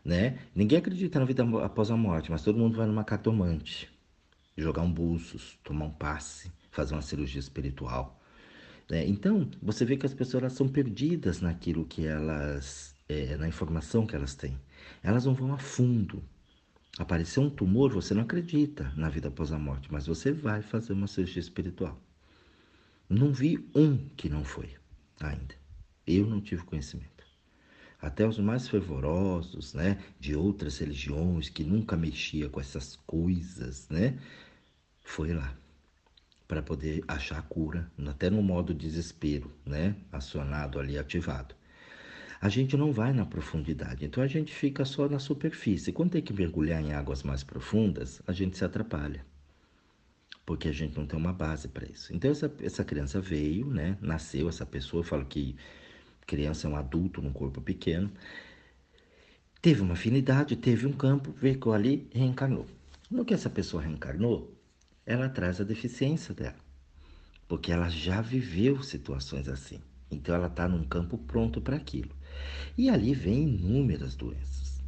né? 0.04 0.38
Ninguém 0.54 0.78
acredita 0.78 1.18
na 1.18 1.24
vida 1.24 1.44
após 1.64 1.90
a 1.90 1.96
morte, 1.96 2.30
mas 2.30 2.42
todo 2.42 2.58
mundo 2.58 2.76
vai 2.76 2.86
numa 2.86 3.04
cartomante, 3.04 3.88
jogar 4.56 4.82
um 4.82 4.92
bolsos, 4.92 5.58
tomar 5.64 5.86
um 5.86 5.90
passe, 5.90 6.50
fazer 6.70 6.94
uma 6.94 7.02
cirurgia 7.02 7.40
espiritual. 7.40 8.20
Né? 8.90 9.06
Então, 9.06 9.48
você 9.62 9.84
vê 9.84 9.96
que 9.96 10.06
as 10.06 10.14
pessoas 10.14 10.42
elas 10.42 10.52
são 10.54 10.68
perdidas 10.68 11.40
naquilo 11.40 11.84
que 11.84 12.06
elas, 12.06 12.94
é, 13.08 13.36
na 13.36 13.48
informação 13.48 14.06
que 14.06 14.14
elas 14.14 14.34
têm. 14.34 14.58
Elas 15.02 15.24
não 15.24 15.34
vão 15.34 15.52
a 15.54 15.58
fundo. 15.58 16.22
Apareceu 16.98 17.42
um 17.42 17.50
tumor, 17.50 17.92
você 17.92 18.12
não 18.12 18.22
acredita 18.22 18.92
na 18.96 19.08
vida 19.08 19.28
após 19.28 19.50
a 19.50 19.58
morte, 19.58 19.90
mas 19.90 20.06
você 20.06 20.32
vai 20.32 20.60
fazer 20.60 20.92
uma 20.92 21.06
cirurgia 21.06 21.40
espiritual. 21.40 21.98
Não 23.08 23.32
vi 23.32 23.68
um 23.74 23.96
que 24.16 24.28
não 24.28 24.44
foi 24.44 24.74
ainda. 25.20 25.54
Eu 26.06 26.26
não 26.26 26.40
tive 26.40 26.64
conhecimento. 26.64 27.24
Até 28.00 28.26
os 28.26 28.38
mais 28.38 28.68
fervorosos, 28.68 29.74
né, 29.74 30.02
de 30.18 30.34
outras 30.34 30.78
religiões 30.78 31.48
que 31.48 31.62
nunca 31.62 31.96
mexia 31.96 32.48
com 32.48 32.60
essas 32.60 32.96
coisas, 32.96 33.88
né, 33.88 34.18
foi 35.02 35.32
lá 35.32 35.56
para 36.52 36.62
poder 36.62 37.02
achar 37.08 37.38
a 37.38 37.42
cura, 37.42 37.90
até 38.06 38.28
no 38.28 38.42
modo 38.42 38.74
desespero, 38.74 39.50
né? 39.64 39.96
Acionado 40.12 40.78
ali, 40.78 40.98
ativado. 40.98 41.54
A 42.42 42.48
gente 42.48 42.76
não 42.76 42.90
vai 42.92 43.12
na 43.12 43.24
profundidade, 43.24 44.04
então 44.04 44.20
a 44.20 44.26
gente 44.26 44.52
fica 44.52 44.84
só 44.84 45.08
na 45.08 45.20
superfície. 45.20 45.92
Quando 45.92 46.10
tem 46.10 46.20
que 46.20 46.32
mergulhar 46.32 46.82
em 46.82 46.92
águas 46.92 47.22
mais 47.22 47.44
profundas, 47.44 48.20
a 48.26 48.32
gente 48.32 48.58
se 48.58 48.64
atrapalha, 48.64 49.24
porque 50.44 50.66
a 50.66 50.72
gente 50.72 50.98
não 50.98 51.06
tem 51.06 51.16
uma 51.16 51.32
base 51.32 51.68
para 51.68 51.86
isso. 51.88 52.12
Então 52.12 52.32
essa, 52.32 52.52
essa 52.60 52.84
criança 52.84 53.20
veio, 53.20 53.66
né? 53.66 53.96
Nasceu 54.00 54.48
essa 54.48 54.66
pessoa, 54.66 55.02
eu 55.02 55.04
falo 55.04 55.24
que 55.24 55.54
criança 56.26 56.66
é 56.66 56.70
um 56.70 56.74
adulto 56.74 57.22
num 57.22 57.32
corpo 57.32 57.60
pequeno, 57.60 58.10
teve 59.60 59.80
uma 59.80 59.92
afinidade, 59.92 60.56
teve 60.56 60.84
um 60.84 60.92
campo, 60.92 61.30
veio 61.30 61.72
ali, 61.72 62.08
reencarnou. 62.12 62.66
No 63.08 63.24
que 63.24 63.34
essa 63.34 63.48
pessoa 63.48 63.84
reencarnou, 63.84 64.52
ela 65.06 65.28
traz 65.28 65.60
a 65.60 65.64
deficiência 65.64 66.34
dela, 66.34 66.58
porque 67.46 67.70
ela 67.70 67.88
já 67.88 68.20
viveu 68.20 68.82
situações 68.82 69.46
assim. 69.48 69.80
Então 70.10 70.34
ela 70.34 70.48
está 70.48 70.66
num 70.66 70.82
campo 70.82 71.16
pronto 71.16 71.60
para 71.60 71.76
aquilo. 71.76 72.10
E 72.76 72.88
ali 72.88 73.14
vem 73.14 73.56
inúmeras 73.56 74.14
doenças. 74.14 74.82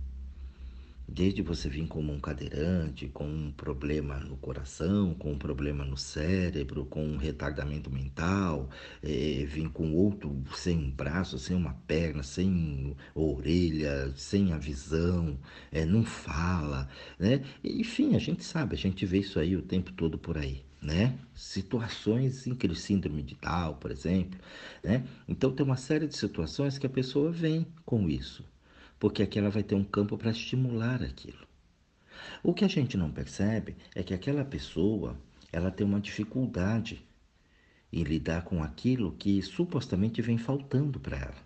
Desde 1.06 1.42
você 1.42 1.68
vir 1.68 1.86
como 1.86 2.12
um 2.12 2.18
cadeirante, 2.18 3.08
com 3.08 3.26
um 3.26 3.52
problema 3.52 4.18
no 4.20 4.36
coração, 4.38 5.14
com 5.14 5.32
um 5.32 5.38
problema 5.38 5.84
no 5.84 5.96
cérebro, 5.98 6.86
com 6.86 7.04
um 7.04 7.18
retardamento 7.18 7.90
mental, 7.90 8.70
é, 9.02 9.44
vir 9.46 9.68
com 9.68 9.92
outro 9.92 10.34
sem 10.56 10.78
um 10.78 10.90
braço, 10.90 11.38
sem 11.38 11.54
uma 11.54 11.74
perna, 11.86 12.22
sem 12.22 12.96
orelha, 13.14 14.12
sem 14.16 14.52
a 14.52 14.58
visão, 14.58 15.38
é, 15.70 15.84
não 15.84 16.04
fala, 16.04 16.88
né? 17.18 17.44
Enfim, 17.62 18.16
a 18.16 18.18
gente 18.18 18.42
sabe, 18.42 18.74
a 18.74 18.78
gente 18.78 19.04
vê 19.04 19.18
isso 19.18 19.38
aí 19.38 19.54
o 19.54 19.62
tempo 19.62 19.92
todo 19.92 20.18
por 20.18 20.38
aí. 20.38 20.64
Né? 20.84 21.18
Situações 21.34 22.46
em 22.46 22.54
que 22.54 22.72
síndrome 22.74 23.22
de 23.22 23.34
Down, 23.36 23.74
por 23.76 23.90
exemplo, 23.90 24.38
né? 24.82 25.02
Então 25.26 25.50
tem 25.50 25.64
uma 25.64 25.78
série 25.78 26.06
de 26.06 26.14
situações 26.14 26.76
que 26.76 26.86
a 26.86 26.90
pessoa 26.90 27.32
vem 27.32 27.66
com 27.86 28.06
isso 28.06 28.44
porque 29.04 29.22
aqui 29.22 29.38
ela 29.38 29.50
vai 29.50 29.62
ter 29.62 29.74
um 29.74 29.84
campo 29.84 30.16
para 30.16 30.30
estimular 30.30 31.02
aquilo. 31.02 31.46
O 32.42 32.54
que 32.54 32.64
a 32.64 32.68
gente 32.68 32.96
não 32.96 33.10
percebe 33.10 33.76
é 33.94 34.02
que 34.02 34.14
aquela 34.14 34.42
pessoa 34.42 35.14
ela 35.52 35.70
tem 35.70 35.86
uma 35.86 36.00
dificuldade 36.00 37.06
em 37.92 38.02
lidar 38.02 38.44
com 38.44 38.62
aquilo 38.62 39.12
que 39.12 39.42
supostamente 39.42 40.22
vem 40.22 40.38
faltando 40.38 40.98
para 40.98 41.18
ela. 41.18 41.44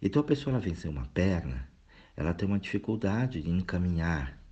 Então 0.00 0.22
a 0.22 0.24
pessoa 0.24 0.54
ela 0.54 0.64
vem 0.64 0.74
sem 0.74 0.90
uma 0.90 1.06
perna, 1.08 1.68
ela 2.16 2.32
tem 2.32 2.48
uma 2.48 2.58
dificuldade 2.58 3.42
de 3.42 3.50
encaminhar. 3.50 4.42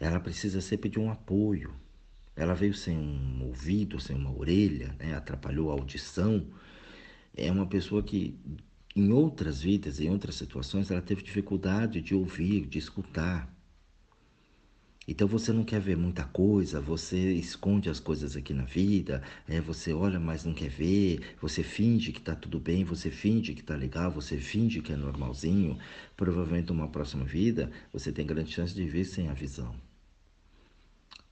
Ela 0.00 0.18
precisa 0.18 0.60
sempre 0.60 0.90
de 0.90 0.98
um 0.98 1.12
apoio. 1.12 1.72
Ela 2.40 2.54
veio 2.54 2.72
sem 2.72 2.96
um 2.96 3.44
ouvido, 3.44 4.00
sem 4.00 4.16
uma 4.16 4.34
orelha, 4.34 4.96
né? 4.98 5.14
atrapalhou 5.14 5.68
a 5.68 5.74
audição. 5.74 6.46
É 7.36 7.52
uma 7.52 7.66
pessoa 7.66 8.02
que 8.02 8.34
em 8.96 9.12
outras 9.12 9.60
vidas, 9.60 10.00
em 10.00 10.08
outras 10.08 10.36
situações, 10.36 10.90
ela 10.90 11.02
teve 11.02 11.22
dificuldade 11.22 12.00
de 12.00 12.14
ouvir, 12.14 12.64
de 12.64 12.78
escutar. 12.78 13.46
Então 15.06 15.28
você 15.28 15.52
não 15.52 15.64
quer 15.64 15.82
ver 15.82 15.98
muita 15.98 16.24
coisa, 16.24 16.80
você 16.80 17.34
esconde 17.34 17.90
as 17.90 18.00
coisas 18.00 18.34
aqui 18.34 18.54
na 18.54 18.64
vida, 18.64 19.22
é, 19.46 19.60
você 19.60 19.92
olha, 19.92 20.18
mas 20.18 20.42
não 20.42 20.54
quer 20.54 20.70
ver, 20.70 21.36
você 21.42 21.62
finge 21.62 22.10
que 22.10 22.20
está 22.20 22.34
tudo 22.34 22.58
bem, 22.58 22.84
você 22.84 23.10
finge 23.10 23.52
que 23.52 23.60
está 23.60 23.76
legal, 23.76 24.10
você 24.10 24.38
finge 24.38 24.80
que 24.80 24.94
é 24.94 24.96
normalzinho. 24.96 25.76
Provavelmente 26.16 26.68
numa 26.68 26.88
próxima 26.88 27.26
vida 27.26 27.70
você 27.92 28.10
tem 28.10 28.24
grande 28.24 28.50
chance 28.50 28.74
de 28.74 28.86
ver 28.86 29.04
sem 29.04 29.28
a 29.28 29.34
visão. 29.34 29.89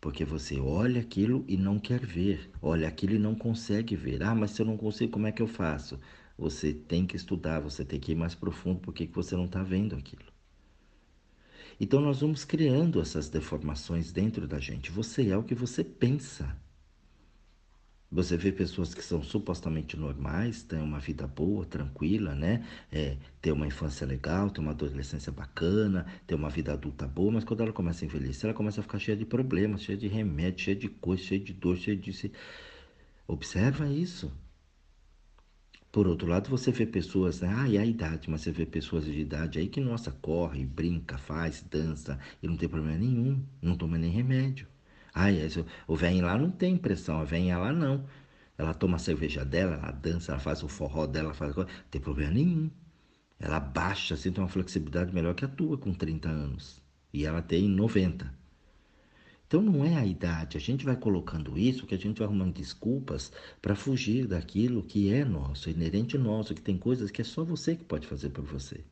Porque 0.00 0.24
você 0.24 0.58
olha 0.60 1.00
aquilo 1.00 1.44
e 1.48 1.56
não 1.56 1.78
quer 1.78 2.04
ver, 2.04 2.50
olha 2.62 2.88
aquilo 2.88 3.14
e 3.14 3.18
não 3.18 3.34
consegue 3.34 3.94
ver. 3.96 4.22
Ah, 4.22 4.34
mas 4.34 4.52
se 4.52 4.62
eu 4.62 4.66
não 4.66 4.76
consigo, 4.76 5.12
como 5.12 5.26
é 5.26 5.32
que 5.32 5.42
eu 5.42 5.46
faço? 5.46 5.98
Você 6.36 6.72
tem 6.72 7.06
que 7.06 7.16
estudar, 7.16 7.60
você 7.60 7.84
tem 7.84 7.98
que 8.00 8.12
ir 8.12 8.14
mais 8.16 8.34
profundo 8.34 8.80
porque 8.80 9.06
que 9.06 9.14
você 9.14 9.36
não 9.36 9.46
está 9.46 9.62
vendo 9.62 9.96
aquilo. 9.96 10.24
Então 11.80 12.00
nós 12.00 12.20
vamos 12.20 12.44
criando 12.44 13.00
essas 13.00 13.28
deformações 13.28 14.12
dentro 14.12 14.46
da 14.46 14.58
gente. 14.58 14.90
Você 14.90 15.30
é 15.30 15.36
o 15.36 15.42
que 15.44 15.54
você 15.54 15.82
pensa. 15.84 16.56
Você 18.10 18.36
vê 18.38 18.50
pessoas 18.50 18.94
que 18.94 19.02
são 19.04 19.22
supostamente 19.22 19.94
normais, 19.96 20.62
têm 20.62 20.80
uma 20.80 20.98
vida 20.98 21.26
boa, 21.26 21.66
tranquila, 21.66 22.34
né? 22.34 22.66
É, 22.90 23.18
ter 23.40 23.52
uma 23.52 23.66
infância 23.66 24.06
legal, 24.06 24.48
ter 24.50 24.60
uma 24.60 24.70
adolescência 24.70 25.30
bacana, 25.30 26.06
ter 26.26 26.34
uma 26.34 26.48
vida 26.48 26.72
adulta 26.72 27.06
boa, 27.06 27.32
mas 27.32 27.44
quando 27.44 27.62
ela 27.62 27.72
começa 27.72 28.04
a 28.04 28.06
envelhecer, 28.06 28.44
ela 28.48 28.54
começa 28.56 28.80
a 28.80 28.82
ficar 28.82 28.98
cheia 28.98 29.16
de 29.16 29.26
problemas, 29.26 29.82
cheia 29.82 29.98
de 29.98 30.08
remédio, 30.08 30.64
cheia 30.64 30.76
de 30.76 30.88
coisa, 30.88 31.22
cheia 31.22 31.40
de 31.40 31.52
dor, 31.52 31.76
cheia 31.76 31.96
de. 31.96 32.32
Observa 33.26 33.86
isso. 33.90 34.32
Por 35.92 36.06
outro 36.06 36.26
lado, 36.28 36.48
você 36.48 36.70
vê 36.72 36.86
pessoas, 36.86 37.40
né? 37.40 37.52
ah, 37.54 37.68
e 37.68 37.76
a 37.76 37.84
idade, 37.84 38.30
mas 38.30 38.40
você 38.42 38.50
vê 38.52 38.64
pessoas 38.64 39.04
de 39.04 39.20
idade 39.20 39.58
aí 39.58 39.68
que, 39.68 39.80
nossa, 39.80 40.10
corre, 40.10 40.64
brinca, 40.64 41.18
faz, 41.18 41.62
dança 41.62 42.18
e 42.42 42.48
não 42.48 42.56
tem 42.56 42.68
problema 42.68 42.96
nenhum, 42.96 43.44
não 43.60 43.76
toma 43.76 43.98
nem 43.98 44.10
remédio. 44.10 44.66
Ah, 45.14 45.28
o 45.86 45.96
velho 45.96 46.24
lá 46.24 46.38
não 46.38 46.50
tem 46.50 46.76
pressão, 46.76 47.20
a 47.20 47.24
velha 47.24 47.58
lá 47.58 47.72
não. 47.72 48.06
ela 48.56 48.74
toma 48.74 48.96
a 48.96 48.98
cerveja 48.98 49.44
dela, 49.44 49.76
ela 49.76 49.92
dança, 49.92 50.32
ela 50.32 50.40
faz 50.40 50.62
o 50.62 50.68
forró 50.68 51.06
dela, 51.06 51.34
faz 51.34 51.54
não 51.56 51.66
tem 51.90 52.00
problema 52.00 52.32
nenhum. 52.32 52.70
Ela 53.38 53.60
baixa, 53.60 54.14
assim, 54.14 54.32
tem 54.32 54.42
uma 54.42 54.48
flexibilidade 54.48 55.14
melhor 55.14 55.34
que 55.34 55.44
a 55.44 55.48
tua 55.48 55.78
com 55.78 55.94
30 55.94 56.28
anos. 56.28 56.82
E 57.12 57.24
ela 57.24 57.40
tem 57.42 57.68
90. 57.68 58.32
Então 59.48 59.62
não 59.62 59.82
é 59.82 59.96
a 59.96 60.04
idade, 60.04 60.58
a 60.58 60.60
gente 60.60 60.84
vai 60.84 60.94
colocando 60.94 61.56
isso, 61.56 61.86
que 61.86 61.94
a 61.94 61.98
gente 61.98 62.18
vai 62.18 62.26
arrumando 62.26 62.52
desculpas 62.54 63.32
para 63.62 63.74
fugir 63.74 64.26
daquilo 64.26 64.82
que 64.82 65.10
é 65.10 65.24
nosso, 65.24 65.70
inerente 65.70 66.18
nosso, 66.18 66.54
que 66.54 66.60
tem 66.60 66.76
coisas 66.76 67.10
que 67.10 67.22
é 67.22 67.24
só 67.24 67.42
você 67.42 67.74
que 67.74 67.82
pode 67.82 68.06
fazer 68.06 68.28
por 68.28 68.44
você. 68.44 68.84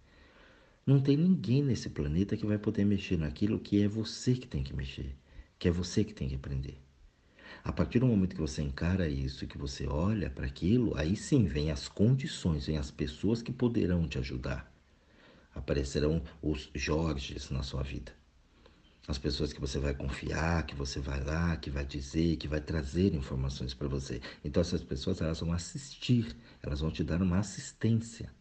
Não 0.87 0.99
tem 0.99 1.15
ninguém 1.15 1.63
nesse 1.63 1.91
planeta 1.91 2.39
que 2.39 2.47
vai 2.47 2.57
poder 2.57 2.87
mexer 2.87 3.19
naquilo 3.19 3.61
que 3.61 3.83
é 3.83 3.89
você 3.89 4.33
que 4.35 4.47
tem 4.49 4.63
que 4.63 4.75
mexer, 4.75 5.15
que 5.59 5.69
é 5.69 5.71
você 5.71 6.05
que 6.05 6.15
tem 6.15 6.29
que 6.29 6.35
aprender. 6.35 6.79
A 7.65 7.73
partir 7.73 7.99
do 7.99 8.07
momento 8.07 8.35
que 8.35 8.41
você 8.41 8.63
encara 8.63 9.09
isso, 9.09 9.47
que 9.47 9.59
você 9.59 9.87
olha 9.87 10.31
para 10.31 10.47
aquilo, 10.47 10.97
aí 10.97 11.17
sim 11.17 11.47
vem 11.47 11.71
as 11.71 11.89
condições, 11.89 12.67
vem 12.67 12.79
as 12.79 12.91
pessoas 12.91 13.43
que 13.43 13.53
poderão 13.53 14.07
te 14.07 14.19
ajudar. 14.19 14.73
Aparecerão 15.55 16.23
os 16.43 16.71
Jorges 16.75 17.51
na 17.51 17.63
sua 17.63 17.83
vida. 17.83 18.13
As 19.09 19.19
pessoas 19.19 19.53
que 19.53 19.61
você 19.61 19.79
vai 19.79 19.95
confiar, 19.95 20.67
que 20.67 20.75
você 20.75 21.01
vai 21.01 21.23
lá, 21.23 21.57
que 21.57 21.71
vai 21.71 21.85
dizer, 21.85 22.37
que 22.37 22.49
vai 22.49 22.61
trazer 22.61 23.15
informações 23.15 23.73
para 23.73 23.89
você. 23.89 24.21
Então 24.45 24.61
essas 24.61 24.83
pessoas 24.83 25.21
elas 25.21 25.41
vão 25.41 25.53
assistir, 25.53 26.37
elas 26.63 26.81
vão 26.81 26.91
te 26.91 27.05
dar 27.05 27.23
uma 27.23 27.39
assistência. 27.39 28.33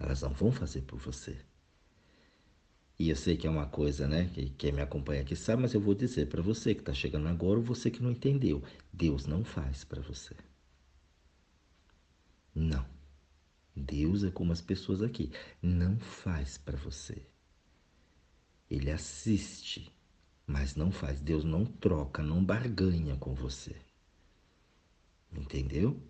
Elas 0.00 0.22
não 0.22 0.30
vão 0.30 0.50
fazer 0.50 0.82
por 0.82 0.98
você. 0.98 1.36
E 2.98 3.08
eu 3.10 3.16
sei 3.16 3.36
que 3.36 3.46
é 3.46 3.50
uma 3.50 3.66
coisa, 3.66 4.06
né? 4.06 4.30
Que 4.32 4.50
quem 4.50 4.72
me 4.72 4.80
acompanha 4.80 5.22
aqui 5.22 5.34
sabe, 5.34 5.62
mas 5.62 5.74
eu 5.74 5.80
vou 5.80 5.94
dizer 5.94 6.28
para 6.28 6.40
você 6.40 6.74
que 6.74 6.80
está 6.80 6.94
chegando 6.94 7.26
agora 7.26 7.58
ou 7.58 7.64
você 7.64 7.90
que 7.90 8.02
não 8.02 8.10
entendeu: 8.10 8.62
Deus 8.92 9.26
não 9.26 9.44
faz 9.44 9.82
para 9.82 10.00
você. 10.00 10.34
Não. 12.54 12.86
Deus 13.74 14.22
é 14.22 14.30
como 14.30 14.52
as 14.52 14.60
pessoas 14.60 15.02
aqui. 15.02 15.32
Não 15.60 15.98
faz 15.98 16.56
para 16.56 16.76
você. 16.76 17.26
Ele 18.70 18.90
assiste, 18.92 19.92
mas 20.46 20.76
não 20.76 20.92
faz. 20.92 21.20
Deus 21.20 21.42
não 21.42 21.64
troca, 21.64 22.22
não 22.22 22.44
barganha 22.44 23.16
com 23.16 23.34
você. 23.34 23.74
Entendeu? 25.32 26.00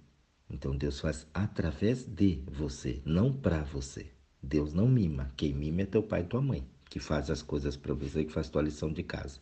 Então 0.50 0.76
Deus 0.76 1.00
faz 1.00 1.26
através 1.32 2.04
de 2.04 2.42
você, 2.46 3.00
não 3.06 3.32
para 3.32 3.62
você. 3.62 4.12
Deus 4.42 4.74
não 4.74 4.86
mima. 4.86 5.32
Quem 5.34 5.54
mima 5.54 5.80
é 5.80 5.86
teu 5.86 6.02
pai 6.02 6.20
e 6.20 6.26
tua 6.26 6.42
mãe 6.42 6.73
que 6.88 7.00
faz 7.00 7.30
as 7.30 7.42
coisas 7.42 7.76
para 7.76 7.94
você, 7.94 8.24
que 8.24 8.32
faz 8.32 8.48
tua 8.48 8.62
lição 8.62 8.92
de 8.92 9.02
casa. 9.02 9.40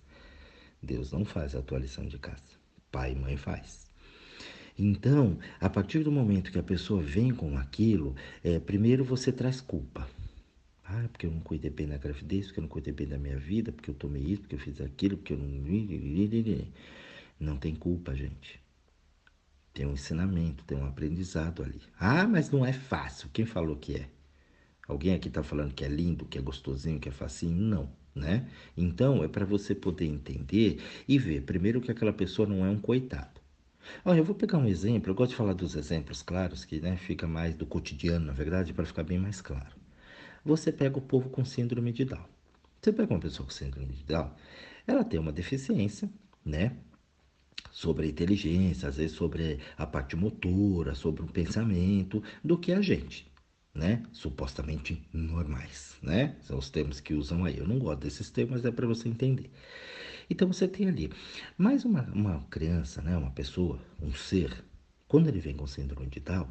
Deus 0.82 1.12
não 1.12 1.24
faz 1.24 1.54
a 1.54 1.62
tua 1.62 1.78
lição 1.78 2.06
de 2.06 2.18
casa. 2.18 2.42
Pai 2.90 3.12
e 3.12 3.16
mãe 3.16 3.36
faz. 3.36 3.90
Então, 4.78 5.38
a 5.60 5.68
partir 5.68 6.02
do 6.02 6.10
momento 6.10 6.50
que 6.50 6.58
a 6.58 6.62
pessoa 6.62 7.02
vem 7.02 7.32
com 7.32 7.56
aquilo, 7.58 8.16
é, 8.42 8.58
primeiro 8.58 9.04
você 9.04 9.30
traz 9.30 9.60
culpa. 9.60 10.08
Ah, 10.84 11.08
porque 11.10 11.26
eu 11.26 11.30
não 11.30 11.40
cuidei 11.40 11.70
bem 11.70 11.86
da 11.86 11.96
gravidez, 11.96 12.46
porque 12.46 12.60
eu 12.60 12.62
não 12.62 12.68
cuidei 12.68 12.92
bem 12.92 13.06
da 13.06 13.18
minha 13.18 13.38
vida, 13.38 13.70
porque 13.72 13.90
eu 13.90 13.94
tomei 13.94 14.22
isso, 14.22 14.42
porque 14.42 14.56
eu 14.56 14.58
fiz 14.58 14.80
aquilo, 14.80 15.16
porque 15.16 15.32
eu 15.32 15.38
não. 15.38 16.66
Não 17.38 17.56
tem 17.56 17.74
culpa, 17.74 18.14
gente. 18.14 18.60
Tem 19.72 19.86
um 19.86 19.92
ensinamento, 19.92 20.64
tem 20.64 20.76
um 20.76 20.86
aprendizado 20.86 21.62
ali. 21.62 21.80
Ah, 21.98 22.26
mas 22.26 22.50
não 22.50 22.64
é 22.64 22.72
fácil. 22.72 23.28
Quem 23.32 23.46
falou 23.46 23.76
que 23.76 23.96
é? 23.96 24.08
Alguém 24.88 25.14
aqui 25.14 25.28
está 25.28 25.42
falando 25.42 25.74
que 25.74 25.84
é 25.84 25.88
lindo, 25.88 26.24
que 26.24 26.38
é 26.38 26.40
gostosinho, 26.40 26.98
que 26.98 27.08
é 27.08 27.12
facinho? 27.12 27.56
Não, 27.56 27.88
né? 28.14 28.48
Então 28.76 29.22
é 29.22 29.28
para 29.28 29.44
você 29.44 29.74
poder 29.74 30.06
entender 30.06 30.80
e 31.06 31.18
ver, 31.18 31.42
primeiro, 31.42 31.80
que 31.80 31.90
aquela 31.90 32.12
pessoa 32.12 32.48
não 32.48 32.66
é 32.66 32.68
um 32.68 32.78
coitado. 32.78 33.40
Olha, 34.04 34.18
eu 34.18 34.24
vou 34.24 34.34
pegar 34.34 34.58
um 34.58 34.66
exemplo, 34.68 35.10
eu 35.10 35.14
gosto 35.14 35.30
de 35.30 35.36
falar 35.36 35.54
dos 35.54 35.74
exemplos 35.74 36.22
claros, 36.22 36.64
que 36.64 36.80
né, 36.80 36.96
fica 36.96 37.26
mais 37.26 37.54
do 37.54 37.66
cotidiano, 37.66 38.26
na 38.26 38.32
verdade, 38.32 38.72
para 38.72 38.84
ficar 38.84 39.02
bem 39.02 39.18
mais 39.18 39.40
claro. 39.40 39.74
Você 40.44 40.72
pega 40.72 40.98
o 40.98 41.02
povo 41.02 41.30
com 41.30 41.44
síndrome 41.44 41.92
de 41.92 42.04
Down. 42.04 42.24
Você 42.80 42.92
pega 42.92 43.12
uma 43.12 43.20
pessoa 43.20 43.46
com 43.46 43.52
síndrome 43.52 43.94
de 43.94 44.04
Down, 44.04 44.30
ela 44.86 45.04
tem 45.04 45.18
uma 45.18 45.32
deficiência, 45.32 46.10
né? 46.44 46.76
Sobre 47.70 48.06
a 48.06 48.10
inteligência, 48.10 48.88
às 48.88 48.96
vezes 48.96 49.16
sobre 49.16 49.58
a 49.76 49.86
parte 49.86 50.16
motora, 50.16 50.94
sobre 50.94 51.22
o 51.22 51.26
pensamento, 51.26 52.22
do 52.44 52.58
que 52.58 52.72
a 52.72 52.82
gente 52.82 53.31
né? 53.74 54.04
Supostamente 54.12 55.02
normais, 55.12 55.96
né? 56.02 56.36
São 56.42 56.58
os 56.58 56.68
termos 56.70 57.00
que 57.00 57.14
usam 57.14 57.44
aí. 57.44 57.58
Eu 57.58 57.66
não 57.66 57.78
gosto 57.78 58.00
desses 58.00 58.30
termos, 58.30 58.56
mas 58.56 58.64
é 58.64 58.70
para 58.70 58.86
você 58.86 59.08
entender. 59.08 59.50
Então 60.28 60.48
você 60.48 60.68
tem 60.68 60.88
ali 60.88 61.10
mais 61.56 61.84
uma, 61.84 62.02
uma 62.12 62.42
criança, 62.50 63.00
né? 63.02 63.16
Uma 63.16 63.30
pessoa, 63.30 63.80
um 64.00 64.12
ser, 64.12 64.64
quando 65.08 65.28
ele 65.28 65.40
vem 65.40 65.56
com 65.56 65.66
síndrome 65.66 66.08
de 66.08 66.20
Down, 66.20 66.48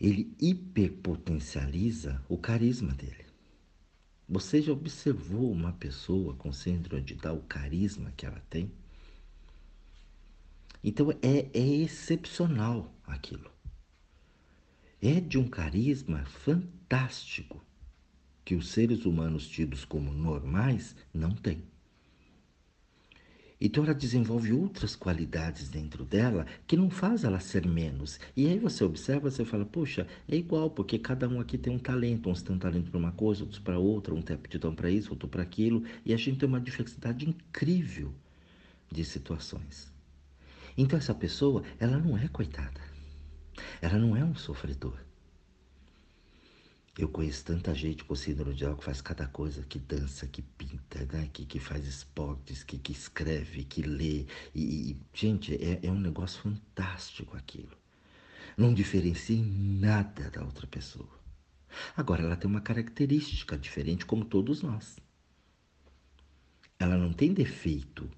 ele 0.00 0.34
hiperpotencializa 0.40 2.22
o 2.28 2.38
carisma 2.38 2.92
dele. 2.94 3.26
Você 4.28 4.60
já 4.60 4.72
observou 4.72 5.50
uma 5.50 5.72
pessoa 5.72 6.34
com 6.34 6.52
síndrome 6.52 7.02
de 7.02 7.14
Down, 7.14 7.38
o 7.38 7.42
carisma 7.42 8.12
que 8.16 8.26
ela 8.26 8.42
tem? 8.50 8.70
Então 10.82 11.10
é, 11.22 11.48
é 11.52 11.66
excepcional 11.82 12.92
aquilo 13.06 13.55
é 15.00 15.20
de 15.20 15.38
um 15.38 15.46
carisma 15.46 16.24
fantástico 16.24 17.64
que 18.44 18.54
os 18.54 18.68
seres 18.68 19.04
humanos 19.04 19.48
tidos 19.48 19.84
como 19.84 20.12
normais 20.12 20.94
não 21.12 21.32
têm. 21.32 21.62
Então 23.60 23.84
ela 23.84 23.94
desenvolve 23.94 24.52
outras 24.52 24.94
qualidades 24.94 25.68
dentro 25.68 26.04
dela 26.04 26.46
que 26.66 26.76
não 26.76 26.90
faz 26.90 27.24
ela 27.24 27.40
ser 27.40 27.66
menos. 27.66 28.20
E 28.36 28.46
aí 28.46 28.58
você 28.58 28.84
observa, 28.84 29.30
você 29.30 29.44
fala, 29.44 29.64
poxa, 29.64 30.06
é 30.28 30.36
igual, 30.36 30.70
porque 30.70 30.98
cada 30.98 31.26
um 31.28 31.40
aqui 31.40 31.56
tem 31.56 31.72
um 31.72 31.78
talento, 31.78 32.28
uns 32.28 32.42
têm 32.42 32.54
um 32.54 32.58
talento 32.58 32.90
para 32.90 32.98
uma 32.98 33.12
coisa, 33.12 33.42
outros 33.42 33.60
para 33.60 33.78
outra, 33.78 34.14
um 34.14 34.20
tem 34.20 34.36
aptidão 34.36 34.74
para 34.74 34.90
isso, 34.90 35.10
outro 35.10 35.26
para 35.26 35.42
aquilo, 35.42 35.82
e 36.04 36.12
a 36.12 36.16
gente 36.16 36.38
tem 36.38 36.48
uma 36.48 36.60
diversidade 36.60 37.26
incrível 37.26 38.12
de 38.92 39.04
situações. 39.04 39.90
Então 40.76 40.98
essa 40.98 41.14
pessoa, 41.14 41.62
ela 41.80 41.98
não 41.98 42.16
é 42.18 42.28
coitada. 42.28 42.85
Ela 43.80 43.98
não 43.98 44.16
é 44.16 44.24
um 44.24 44.34
sofredor. 44.34 44.98
Eu 46.98 47.08
conheço 47.08 47.44
tanta 47.44 47.74
gente 47.74 48.04
com 48.04 48.14
síndrome 48.14 48.54
de 48.54 48.64
Down 48.64 48.76
que 48.76 48.84
faz 48.84 49.02
cada 49.02 49.26
coisa, 49.26 49.62
que 49.62 49.78
dança, 49.78 50.26
que 50.26 50.40
pinta, 50.40 51.04
né? 51.12 51.28
que, 51.30 51.44
que 51.44 51.60
faz 51.60 51.86
esportes, 51.86 52.62
que, 52.64 52.78
que 52.78 52.92
escreve, 52.92 53.64
que 53.64 53.82
lê. 53.82 54.24
E, 54.54 54.92
e 54.92 54.96
gente, 55.12 55.54
é, 55.62 55.80
é 55.82 55.90
um 55.90 56.00
negócio 56.00 56.40
fantástico 56.40 57.36
aquilo. 57.36 57.76
Não 58.56 58.72
diferencia 58.72 59.36
em 59.36 59.44
nada 59.44 60.30
da 60.30 60.42
outra 60.42 60.66
pessoa. 60.66 61.10
Agora, 61.94 62.22
ela 62.22 62.36
tem 62.36 62.50
uma 62.50 62.62
característica 62.62 63.58
diferente, 63.58 64.06
como 64.06 64.24
todos 64.24 64.62
nós. 64.62 64.96
Ela 66.78 66.96
não 66.96 67.12
tem 67.12 67.34
defeito. 67.34 68.10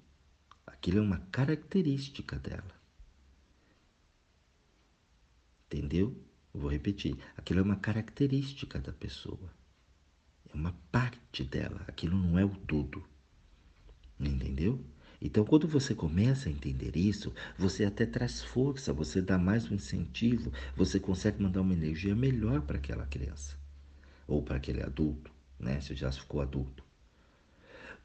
Aquilo 0.65 0.99
é 0.99 1.01
uma 1.01 1.19
característica 1.31 2.39
dela. 2.39 2.78
Entendeu? 5.71 6.15
vou 6.51 6.69
repetir. 6.69 7.15
Aquilo 7.37 7.59
é 7.59 7.63
uma 7.63 7.75
característica 7.75 8.79
da 8.79 8.91
pessoa. 8.91 9.53
É 10.51 10.55
uma 10.55 10.73
parte 10.91 11.43
dela. 11.43 11.83
Aquilo 11.87 12.17
não 12.17 12.39
é 12.39 12.43
o 12.43 12.49
todo. 12.49 13.03
Entendeu? 14.19 14.83
Então, 15.21 15.45
quando 15.45 15.67
você 15.67 15.93
começa 15.93 16.49
a 16.49 16.51
entender 16.51 16.95
isso, 16.95 17.33
você 17.57 17.85
até 17.85 18.05
traz 18.05 18.41
força, 18.41 18.93
você 18.93 19.21
dá 19.21 19.37
mais 19.37 19.69
um 19.69 19.75
incentivo, 19.75 20.51
você 20.75 20.99
consegue 20.99 21.41
mandar 21.41 21.61
uma 21.61 21.73
energia 21.73 22.15
melhor 22.15 22.61
para 22.61 22.77
aquela 22.77 23.05
criança 23.05 23.57
ou 24.27 24.41
para 24.41 24.55
aquele 24.55 24.81
adulto, 24.81 25.31
né? 25.59 25.81
Se 25.81 25.93
já 25.93 26.11
ficou 26.11 26.41
adulto. 26.41 26.83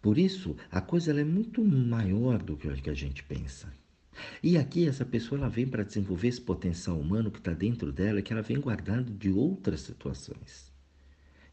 Por 0.03 0.19
isso, 0.19 0.57
a 0.71 0.81
coisa 0.81 1.19
é 1.19 1.25
muito 1.25 1.65
maior 1.65 2.43
do 2.43 2.57
que 2.57 2.69
a 2.69 2.95
gente 2.95 3.23
pensa. 3.23 3.73
E 4.43 4.57
aqui 4.57 4.87
essa 4.87 5.05
pessoa 5.05 5.39
ela 5.41 5.49
vem 5.49 5.67
para 5.67 5.85
desenvolver 5.85 6.29
esse 6.29 6.41
potencial 6.41 6.99
humano 6.99 7.31
que 7.31 7.39
está 7.39 7.53
dentro 7.53 7.93
dela, 7.93 8.23
que 8.23 8.33
ela 8.33 8.43
vem 8.43 8.61
guardando 8.61 9.13
de 9.13 9.31
outras 9.31 9.81
situações, 9.81 10.73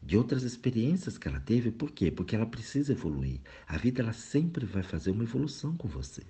de 0.02 0.16
outras 0.16 0.42
experiências 0.42 1.18
que 1.18 1.28
ela 1.28 1.40
teve. 1.40 1.70
Por 1.70 1.90
quê? 1.90 2.10
Porque 2.10 2.36
ela 2.36 2.46
precisa 2.46 2.92
evoluir. 2.92 3.40
A 3.66 3.76
vida 3.76 4.02
ela 4.02 4.12
sempre 4.12 4.66
vai 4.66 4.82
fazer 4.82 5.10
uma 5.10 5.24
evolução 5.24 5.76
com 5.76 5.88
você. 5.88 6.22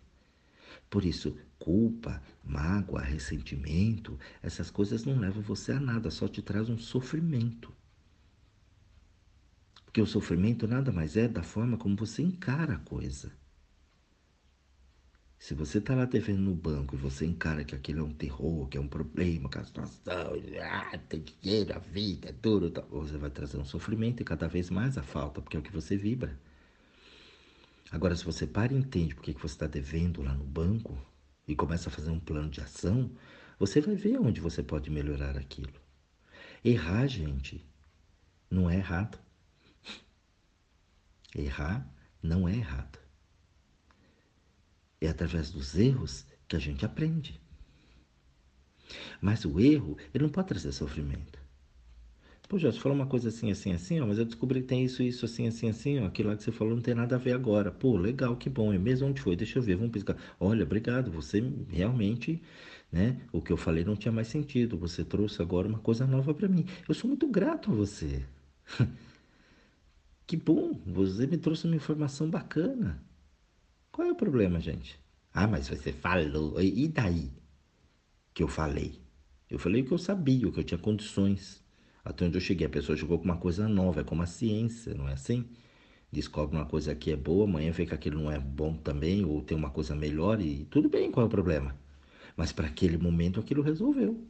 Por 0.88 1.04
isso, 1.04 1.36
culpa, 1.58 2.22
mágoa, 2.44 3.00
ressentimento, 3.00 4.18
essas 4.42 4.70
coisas 4.70 5.04
não 5.04 5.18
levam 5.18 5.42
você 5.42 5.72
a 5.72 5.80
nada, 5.80 6.10
só 6.10 6.28
te 6.28 6.42
traz 6.42 6.68
um 6.68 6.78
sofrimento. 6.78 7.72
Porque 9.84 10.00
o 10.00 10.06
sofrimento 10.06 10.66
nada 10.66 10.90
mais 10.90 11.16
é 11.16 11.28
da 11.28 11.42
forma 11.42 11.76
como 11.76 11.96
você 11.96 12.22
encara 12.22 12.74
a 12.74 12.78
coisa. 12.78 13.32
Se 15.42 15.54
você 15.54 15.78
está 15.78 15.92
lá 15.96 16.04
devendo 16.04 16.42
no 16.42 16.54
banco 16.54 16.94
e 16.94 16.98
você 16.98 17.26
encara 17.26 17.64
que 17.64 17.74
aquilo 17.74 17.98
é 17.98 18.04
um 18.04 18.12
terror, 18.14 18.68
que 18.68 18.78
é 18.78 18.80
um 18.80 18.86
problema, 18.86 19.48
que 19.48 19.58
a 19.58 19.64
situação, 19.64 20.34
ah, 20.62 20.96
tem 21.08 21.20
dinheiro, 21.20 21.74
a 21.74 21.80
vida 21.80 22.28
é 22.28 22.32
duro, 22.32 22.70
tá, 22.70 22.80
você 22.82 23.18
vai 23.18 23.28
trazer 23.28 23.58
um 23.58 23.64
sofrimento 23.64 24.20
e 24.22 24.24
cada 24.24 24.46
vez 24.46 24.70
mais 24.70 24.96
a 24.96 25.02
falta, 25.02 25.42
porque 25.42 25.56
é 25.56 25.60
o 25.60 25.62
que 25.62 25.72
você 25.72 25.96
vibra. 25.96 26.38
Agora, 27.90 28.14
se 28.14 28.24
você 28.24 28.46
para 28.46 28.72
e 28.72 28.76
entende 28.76 29.16
por 29.16 29.24
que 29.24 29.32
você 29.32 29.46
está 29.46 29.66
devendo 29.66 30.22
lá 30.22 30.32
no 30.32 30.44
banco 30.44 30.96
e 31.48 31.56
começa 31.56 31.88
a 31.88 31.92
fazer 31.92 32.10
um 32.12 32.20
plano 32.20 32.48
de 32.48 32.60
ação, 32.60 33.10
Você 33.58 33.80
vai 33.80 33.96
ver 33.96 34.18
onde 34.20 34.40
você 34.40 34.62
pode 34.62 34.90
melhorar 34.90 35.36
aquilo. 35.36 35.72
Errar, 36.64 37.08
gente, 37.08 37.64
não 38.48 38.70
é 38.70 38.76
errado. 38.76 39.18
Errar 41.34 41.84
não 42.22 42.48
é 42.48 42.54
errado. 42.54 43.01
É 45.02 45.08
através 45.08 45.50
dos 45.50 45.76
erros 45.76 46.24
que 46.46 46.54
a 46.54 46.60
gente 46.60 46.86
aprende. 46.86 47.40
Mas 49.20 49.44
o 49.44 49.58
erro, 49.58 49.96
ele 50.14 50.22
não 50.22 50.30
pode 50.30 50.46
trazer 50.46 50.70
sofrimento. 50.70 51.40
Pô, 52.48 52.56
Jorge, 52.56 52.76
você 52.76 52.82
falou 52.82 52.96
uma 52.96 53.06
coisa 53.06 53.28
assim, 53.28 53.50
assim, 53.50 53.72
assim, 53.72 53.98
ó, 54.00 54.06
mas 54.06 54.18
eu 54.18 54.24
descobri 54.24 54.60
que 54.60 54.68
tem 54.68 54.84
isso, 54.84 55.02
isso, 55.02 55.24
assim, 55.24 55.48
assim, 55.48 55.68
assim, 55.68 55.98
ó, 55.98 56.06
aquilo 56.06 56.28
lá 56.28 56.36
que 56.36 56.44
você 56.44 56.52
falou 56.52 56.74
não 56.76 56.82
tem 56.82 56.94
nada 56.94 57.16
a 57.16 57.18
ver 57.18 57.32
agora. 57.32 57.72
Pô, 57.72 57.96
legal, 57.96 58.36
que 58.36 58.48
bom, 58.48 58.72
é 58.72 58.78
mesmo 58.78 59.08
onde 59.08 59.20
foi? 59.20 59.34
Deixa 59.34 59.58
eu 59.58 59.62
ver, 59.62 59.74
vamos 59.74 59.90
piscar. 59.90 60.16
Olha, 60.38 60.62
obrigado, 60.62 61.10
você 61.10 61.42
realmente, 61.68 62.40
né, 62.92 63.20
o 63.32 63.40
que 63.40 63.52
eu 63.52 63.56
falei 63.56 63.84
não 63.84 63.96
tinha 63.96 64.12
mais 64.12 64.28
sentido. 64.28 64.78
Você 64.78 65.04
trouxe 65.04 65.42
agora 65.42 65.66
uma 65.66 65.80
coisa 65.80 66.06
nova 66.06 66.32
para 66.32 66.46
mim. 66.46 66.64
Eu 66.88 66.94
sou 66.94 67.08
muito 67.08 67.26
grato 67.26 67.72
a 67.72 67.74
você. 67.74 68.22
que 70.26 70.36
bom, 70.36 70.78
você 70.86 71.26
me 71.26 71.38
trouxe 71.38 71.66
uma 71.66 71.76
informação 71.76 72.30
bacana. 72.30 73.02
Qual 73.92 74.08
é 74.08 74.10
o 74.10 74.16
problema, 74.16 74.58
gente? 74.58 74.98
Ah, 75.34 75.46
mas 75.46 75.68
você 75.68 75.92
falou, 75.92 76.60
e 76.60 76.88
daí 76.88 77.30
que 78.32 78.42
eu 78.42 78.48
falei? 78.48 78.98
Eu 79.50 79.58
falei 79.58 79.82
o 79.82 79.84
que 79.84 79.92
eu 79.92 79.98
sabia, 79.98 80.48
o 80.48 80.52
que 80.52 80.60
eu 80.60 80.64
tinha 80.64 80.78
condições. 80.78 81.62
Até 82.02 82.24
onde 82.24 82.36
eu 82.36 82.40
cheguei, 82.40 82.66
a 82.66 82.70
pessoa 82.70 82.96
chegou 82.96 83.18
com 83.18 83.26
uma 83.26 83.36
coisa 83.36 83.68
nova, 83.68 84.00
é 84.00 84.04
como 84.04 84.22
a 84.22 84.26
ciência, 84.26 84.94
não 84.94 85.08
é 85.08 85.12
assim? 85.12 85.46
Descobre 86.10 86.56
uma 86.56 86.64
coisa 86.66 86.94
que 86.94 87.12
é 87.12 87.16
boa, 87.16 87.44
amanhã 87.44 87.70
vê 87.70 87.84
que 87.86 87.94
aquilo 87.94 88.22
não 88.22 88.30
é 88.30 88.38
bom 88.38 88.74
também, 88.76 89.24
ou 89.24 89.42
tem 89.42 89.56
uma 89.56 89.70
coisa 89.70 89.94
melhor 89.94 90.40
e 90.40 90.64
tudo 90.66 90.88
bem, 90.88 91.10
qual 91.10 91.24
é 91.24 91.26
o 91.26 91.30
problema? 91.30 91.76
Mas 92.36 92.50
para 92.50 92.66
aquele 92.68 92.96
momento 92.96 93.40
aquilo 93.40 93.62
resolveu. 93.62 94.26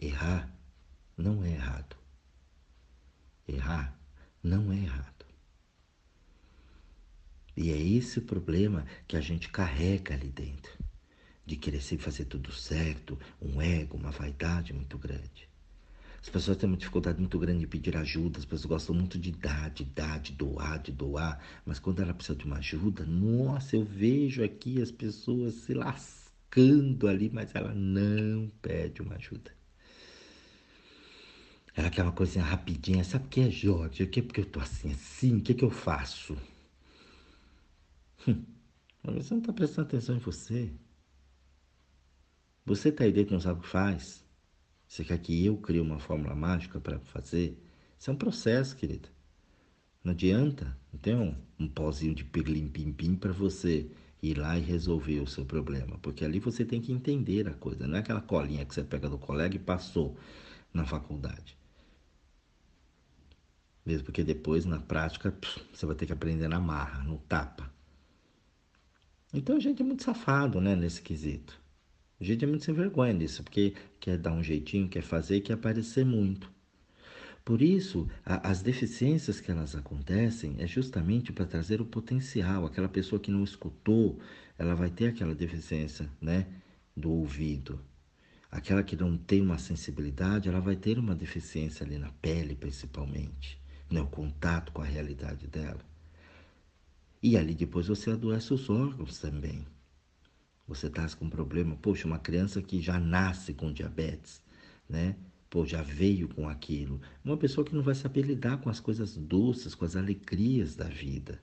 Errar 0.00 0.48
não 1.16 1.42
é 1.44 1.50
errado. 1.50 1.96
Errar 3.48 3.98
não 4.42 4.72
é 4.72 4.76
errado. 4.76 5.17
E 7.60 7.72
é 7.72 7.76
esse 7.76 8.20
o 8.20 8.22
problema 8.22 8.86
que 9.08 9.16
a 9.16 9.20
gente 9.20 9.48
carrega 9.48 10.14
ali 10.14 10.28
dentro 10.28 10.78
de 11.44 11.56
querer 11.56 11.80
sempre 11.80 12.04
fazer 12.04 12.26
tudo 12.26 12.52
certo, 12.52 13.18
um 13.42 13.60
ego, 13.60 13.96
uma 13.96 14.12
vaidade 14.12 14.72
muito 14.72 14.96
grande. 14.96 15.48
As 16.22 16.28
pessoas 16.28 16.56
têm 16.56 16.68
uma 16.68 16.76
dificuldade 16.76 17.18
muito 17.18 17.36
grande 17.36 17.58
de 17.58 17.66
pedir 17.66 17.96
ajuda, 17.96 18.38
as 18.38 18.44
pessoas 18.44 18.66
gostam 18.66 18.94
muito 18.94 19.18
de 19.18 19.32
dar, 19.32 19.70
de 19.70 19.82
dar, 19.82 20.20
de 20.20 20.34
doar, 20.34 20.78
de 20.78 20.92
doar, 20.92 21.42
mas 21.66 21.80
quando 21.80 22.00
ela 22.00 22.14
precisa 22.14 22.38
de 22.38 22.44
uma 22.44 22.58
ajuda, 22.58 23.04
nossa, 23.04 23.74
eu 23.74 23.84
vejo 23.84 24.44
aqui 24.44 24.80
as 24.80 24.92
pessoas 24.92 25.54
se 25.54 25.74
lascando 25.74 27.08
ali, 27.08 27.28
mas 27.28 27.52
ela 27.56 27.74
não 27.74 28.52
pede 28.62 29.02
uma 29.02 29.16
ajuda. 29.16 29.50
Ela 31.74 31.90
quer 31.90 32.04
uma 32.04 32.12
coisinha 32.12 32.44
rapidinha, 32.44 33.02
sabe 33.02 33.26
o 33.26 33.28
que 33.28 33.40
é, 33.40 33.50
Jorge? 33.50 34.04
O 34.04 34.08
que 34.08 34.20
é 34.20 34.22
porque 34.22 34.42
eu 34.42 34.46
tô 34.46 34.60
assim, 34.60 34.92
assim? 34.92 35.38
O 35.38 35.40
que 35.40 35.50
é 35.50 35.54
que 35.56 35.64
eu 35.64 35.70
faço? 35.70 36.38
Hum, 38.26 38.44
mas 39.02 39.26
você 39.26 39.34
não 39.34 39.40
está 39.40 39.52
prestando 39.52 39.88
atenção 39.88 40.16
em 40.16 40.18
você. 40.20 40.72
Você 42.64 42.90
está 42.90 43.02
aí 43.04 43.12
dentro 43.12 43.32
e 43.32 43.34
não 43.34 43.40
sabe 43.40 43.58
o 43.60 43.62
que 43.62 43.68
faz? 43.68 44.24
Você 44.88 45.04
quer 45.04 45.18
que 45.18 45.44
eu 45.46 45.56
crie 45.58 45.80
uma 45.80 45.98
fórmula 46.00 46.34
mágica 46.34 46.80
para 46.80 47.00
fazer? 47.00 47.58
Isso 47.98 48.10
é 48.10 48.12
um 48.12 48.16
processo, 48.16 48.76
querida. 48.76 49.08
Não 50.04 50.12
adianta. 50.12 50.76
Não 50.92 51.00
tem 51.00 51.14
um, 51.16 51.34
um 51.58 51.68
pozinho 51.68 52.14
de 52.14 52.24
pirlim-pim-pim 52.24 53.14
para 53.16 53.32
você 53.32 53.90
ir 54.22 54.38
lá 54.38 54.58
e 54.58 54.62
resolver 54.62 55.20
o 55.20 55.26
seu 55.26 55.44
problema. 55.44 55.98
Porque 55.98 56.24
ali 56.24 56.40
você 56.40 56.64
tem 56.64 56.80
que 56.80 56.92
entender 56.92 57.48
a 57.48 57.54
coisa. 57.54 57.86
Não 57.86 57.96
é 57.96 58.00
aquela 58.00 58.20
colinha 58.20 58.64
que 58.66 58.74
você 58.74 58.84
pega 58.84 59.08
do 59.08 59.18
colega 59.18 59.56
e 59.56 59.60
passou 59.60 60.16
na 60.74 60.84
faculdade. 60.86 61.56
Mesmo 63.84 64.04
porque 64.04 64.22
depois, 64.22 64.64
na 64.64 64.78
prática, 64.78 65.34
você 65.72 65.84
vai 65.86 65.96
ter 65.96 66.06
que 66.06 66.12
aprender 66.12 66.46
na 66.48 66.60
marra, 66.60 67.02
no 67.02 67.18
tapa. 67.18 67.68
Então 69.32 69.56
a 69.56 69.60
gente 69.60 69.82
é 69.82 69.84
muito 69.84 70.02
safado, 70.02 70.60
né, 70.60 70.74
nesse 70.74 71.02
quesito. 71.02 71.60
A 72.20 72.24
gente 72.24 72.44
é 72.44 72.48
muito 72.48 72.64
sem 72.64 72.74
vergonha 72.74 73.12
nisso, 73.12 73.42
porque 73.42 73.74
quer 74.00 74.16
dar 74.16 74.32
um 74.32 74.42
jeitinho, 74.42 74.88
quer 74.88 75.02
fazer 75.02 75.40
quer 75.40 75.52
aparecer 75.52 76.04
muito. 76.04 76.50
Por 77.44 77.62
isso, 77.62 78.08
a, 78.24 78.50
as 78.50 78.60
deficiências 78.62 79.40
que 79.40 79.50
elas 79.50 79.74
acontecem 79.74 80.56
é 80.58 80.66
justamente 80.66 81.32
para 81.32 81.46
trazer 81.46 81.80
o 81.80 81.86
potencial. 81.86 82.66
Aquela 82.66 82.88
pessoa 82.88 83.20
que 83.20 83.30
não 83.30 83.44
escutou, 83.44 84.18
ela 84.58 84.74
vai 84.74 84.90
ter 84.90 85.08
aquela 85.08 85.34
deficiência, 85.34 86.10
né, 86.20 86.46
do 86.96 87.10
ouvido. 87.10 87.80
Aquela 88.50 88.82
que 88.82 88.96
não 88.96 89.16
tem 89.16 89.40
uma 89.40 89.58
sensibilidade, 89.58 90.48
ela 90.48 90.60
vai 90.60 90.76
ter 90.76 90.98
uma 90.98 91.14
deficiência 91.14 91.86
ali 91.86 91.98
na 91.98 92.10
pele, 92.12 92.56
principalmente, 92.56 93.60
né, 93.90 94.00
o 94.00 94.06
contato 94.06 94.72
com 94.72 94.82
a 94.82 94.86
realidade 94.86 95.46
dela. 95.46 95.80
E 97.22 97.36
ali 97.36 97.54
depois 97.54 97.88
você 97.88 98.10
adoece 98.10 98.54
os 98.54 98.70
órgãos 98.70 99.18
também. 99.18 99.66
Você 100.68 100.86
está 100.86 101.08
com 101.16 101.28
problema, 101.28 101.74
poxa, 101.76 102.06
uma 102.06 102.18
criança 102.18 102.62
que 102.62 102.80
já 102.80 103.00
nasce 103.00 103.54
com 103.54 103.72
diabetes, 103.72 104.42
né? 104.88 105.16
Pô, 105.50 105.64
já 105.64 105.82
veio 105.82 106.28
com 106.28 106.48
aquilo. 106.48 107.00
Uma 107.24 107.36
pessoa 107.36 107.64
que 107.64 107.74
não 107.74 107.82
vai 107.82 107.94
saber 107.94 108.22
lidar 108.22 108.58
com 108.58 108.68
as 108.68 108.78
coisas 108.78 109.16
doces, 109.16 109.74
com 109.74 109.84
as 109.84 109.96
alegrias 109.96 110.76
da 110.76 110.84
vida. 110.84 111.42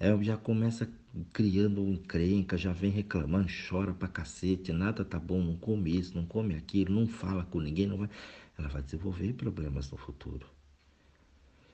É, 0.00 0.10
já 0.24 0.36
começa 0.36 0.90
criando 1.32 1.82
um 1.82 1.92
encrenca, 1.92 2.56
já 2.56 2.72
vem 2.72 2.90
reclamando, 2.90 3.48
chora 3.68 3.92
pra 3.92 4.08
cacete, 4.08 4.72
nada 4.72 5.04
tá 5.04 5.18
bom, 5.18 5.40
não 5.42 5.56
come 5.56 5.96
isso, 5.96 6.16
não 6.16 6.24
come 6.26 6.56
aquilo, 6.56 6.94
não 6.94 7.06
fala 7.06 7.44
com 7.44 7.60
ninguém, 7.60 7.86
não 7.86 7.98
vai. 7.98 8.10
Ela 8.58 8.68
vai 8.68 8.82
desenvolver 8.82 9.34
problemas 9.34 9.90
no 9.90 9.98
futuro. 9.98 10.46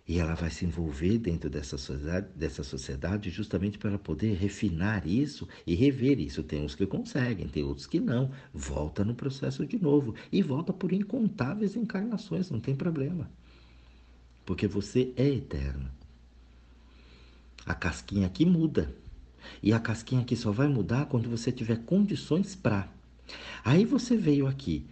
E 0.09 0.19
ela 0.19 0.35
vai 0.35 0.51
se 0.51 0.65
envolver 0.65 1.19
dentro 1.19 1.51
dessa 1.51 1.77
sociedade, 1.77 2.29
dessa 2.35 2.65
sociedade 2.65 3.29
justamente 3.29 3.77
para 3.77 3.99
poder 3.99 4.33
refinar 4.37 5.07
isso 5.07 5.47
e 5.67 5.75
rever 5.75 6.19
isso. 6.19 6.43
Tem 6.43 6.63
uns 6.63 6.75
que 6.75 6.87
conseguem, 6.87 7.47
tem 7.47 7.63
outros 7.63 7.87
que 7.87 8.01
não. 8.01 8.31
Volta 8.55 9.05
no 9.05 9.15
processo 9.15 9.67
de 9.67 9.79
novo 9.79 10.15
e 10.33 10.43
volta 10.43 10.73
por 10.73 10.95
incontáveis 10.95 11.77
encarnações, 11.77 12.51
não 12.51 12.59
tem 12.59 12.75
problema. 12.75 13.31
Porque 14.47 14.67
você 14.67 15.13
é 15.15 15.29
eterno. 15.29 15.91
A 17.67 17.75
casquinha 17.75 18.29
aqui 18.29 18.47
muda. 18.47 18.97
E 19.63 19.75
a 19.75 19.79
casquinha 19.79 20.23
aqui 20.23 20.37
só 20.37 20.51
vai 20.51 20.69
mudar 20.69 21.05
quando 21.05 21.29
você 21.29 21.53
tiver 21.53 21.85
condições 21.85 22.57
para. 22.57 22.91
Aí 23.63 23.85
você 23.85 24.17
veio 24.17 24.47
aqui 24.47 24.87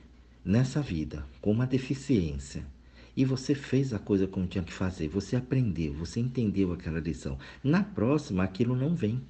nessa 0.44 0.82
vida 0.82 1.26
com 1.40 1.50
uma 1.50 1.66
deficiência 1.66 2.75
e 3.16 3.24
você 3.24 3.54
fez 3.54 3.94
a 3.94 3.98
coisa 3.98 4.26
como 4.26 4.46
tinha 4.46 4.62
que 4.62 4.72
fazer, 4.72 5.08
você 5.08 5.36
aprendeu, 5.36 5.94
você 5.94 6.20
entendeu 6.20 6.72
aquela 6.72 7.00
lição. 7.00 7.38
Na 7.64 7.82
próxima, 7.82 8.44
aquilo 8.44 8.76
não 8.76 8.94
vem. 8.94 9.22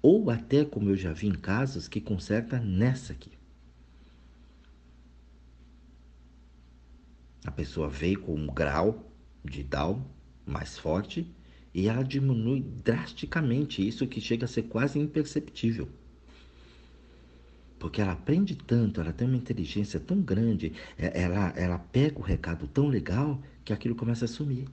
Ou 0.00 0.30
até, 0.30 0.64
como 0.64 0.90
eu 0.90 0.96
já 0.96 1.12
vi 1.12 1.26
em 1.26 1.34
casos, 1.34 1.88
que 1.88 2.00
conserta 2.00 2.60
nessa 2.60 3.12
aqui. 3.12 3.32
A 7.44 7.50
pessoa 7.50 7.88
veio 7.88 8.20
com 8.20 8.34
um 8.34 8.46
grau 8.46 9.12
de 9.44 9.64
Down 9.64 10.04
mais 10.46 10.78
forte 10.78 11.28
e 11.74 11.88
ela 11.88 12.04
diminui 12.04 12.60
drasticamente 12.60 13.86
isso 13.86 14.06
que 14.06 14.20
chega 14.20 14.44
a 14.44 14.48
ser 14.48 14.62
quase 14.64 14.98
imperceptível. 14.98 15.88
Porque 17.82 18.00
ela 18.00 18.12
aprende 18.12 18.54
tanto, 18.54 19.00
ela 19.00 19.12
tem 19.12 19.26
uma 19.26 19.36
inteligência 19.36 19.98
tão 19.98 20.20
grande, 20.20 20.72
é, 20.96 21.20
ela, 21.20 21.52
ela 21.56 21.80
pega 21.80 22.16
o 22.16 22.22
recado 22.22 22.68
tão 22.68 22.86
legal 22.86 23.42
que 23.64 23.72
aquilo 23.72 23.96
começa 23.96 24.24
a 24.24 24.28
sumir. 24.28 24.68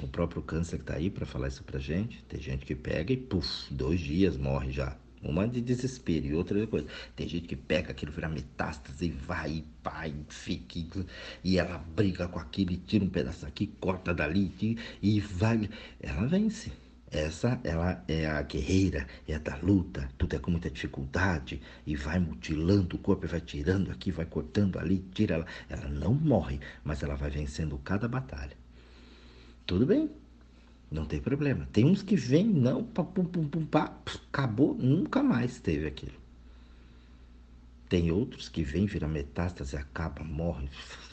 O 0.00 0.06
próprio 0.06 0.42
câncer 0.42 0.78
está 0.78 0.94
aí 0.94 1.10
para 1.10 1.26
falar 1.26 1.48
isso 1.48 1.64
para 1.64 1.80
gente. 1.80 2.22
Tem 2.28 2.40
gente 2.40 2.64
que 2.64 2.76
pega 2.76 3.12
e, 3.12 3.16
puf, 3.16 3.74
dois 3.74 3.98
dias 3.98 4.36
morre 4.36 4.70
já. 4.70 4.96
Uma 5.20 5.48
de 5.48 5.60
desespero 5.60 6.24
e 6.24 6.34
outra 6.34 6.60
de 6.60 6.68
coisa. 6.68 6.86
Tem 7.16 7.28
gente 7.28 7.48
que 7.48 7.56
pega 7.56 7.90
aquilo, 7.90 8.12
vira 8.12 8.28
metástase 8.28 9.06
e 9.06 9.10
vai, 9.10 9.64
vai, 9.82 10.14
fica. 10.28 11.04
E 11.42 11.58
ela 11.58 11.78
briga 11.78 12.28
com 12.28 12.38
aquilo 12.38 12.70
e 12.70 12.76
tira 12.76 13.04
um 13.04 13.10
pedaço 13.10 13.44
aqui, 13.44 13.66
corta 13.80 14.14
dali 14.14 14.78
e 15.02 15.18
vai. 15.18 15.68
Ela 15.98 16.28
vence. 16.28 16.85
Essa 17.10 17.60
ela 17.62 18.04
é 18.08 18.26
a 18.26 18.42
guerreira, 18.42 19.06
é 19.28 19.34
a 19.34 19.38
da 19.38 19.56
luta, 19.56 20.10
tudo 20.18 20.34
é 20.34 20.38
com 20.38 20.50
muita 20.50 20.68
dificuldade 20.68 21.60
e 21.86 21.94
vai 21.94 22.18
mutilando 22.18 22.96
o 22.96 22.98
corpo, 22.98 23.28
vai 23.28 23.40
tirando 23.40 23.90
aqui, 23.92 24.10
vai 24.10 24.26
cortando 24.26 24.78
ali, 24.78 24.98
tira 25.12 25.36
ela. 25.36 25.46
Ela 25.68 25.88
não 25.88 26.12
morre, 26.12 26.60
mas 26.84 27.02
ela 27.02 27.14
vai 27.14 27.30
vencendo 27.30 27.78
cada 27.78 28.08
batalha. 28.08 28.56
Tudo 29.64 29.86
bem, 29.86 30.10
não 30.90 31.06
tem 31.06 31.20
problema. 31.20 31.68
Tem 31.72 31.84
uns 31.84 32.02
que 32.02 32.16
vêm, 32.16 32.46
não, 32.46 32.82
pum, 32.84 33.04
pum, 33.04 33.24
pum, 33.24 33.48
pum, 33.48 33.66
pá, 33.66 33.96
acabou, 34.28 34.74
nunca 34.74 35.22
mais 35.22 35.60
teve 35.60 35.86
aquilo. 35.86 36.16
Tem 37.88 38.10
outros 38.10 38.48
que 38.48 38.64
vêm, 38.64 38.86
vira 38.86 39.06
metástase, 39.06 39.76
acaba, 39.76 40.24
morre, 40.24 40.68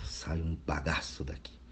sai 0.05 0.41
um 0.41 0.57
bagaço 0.65 1.23
daqui. 1.23 1.62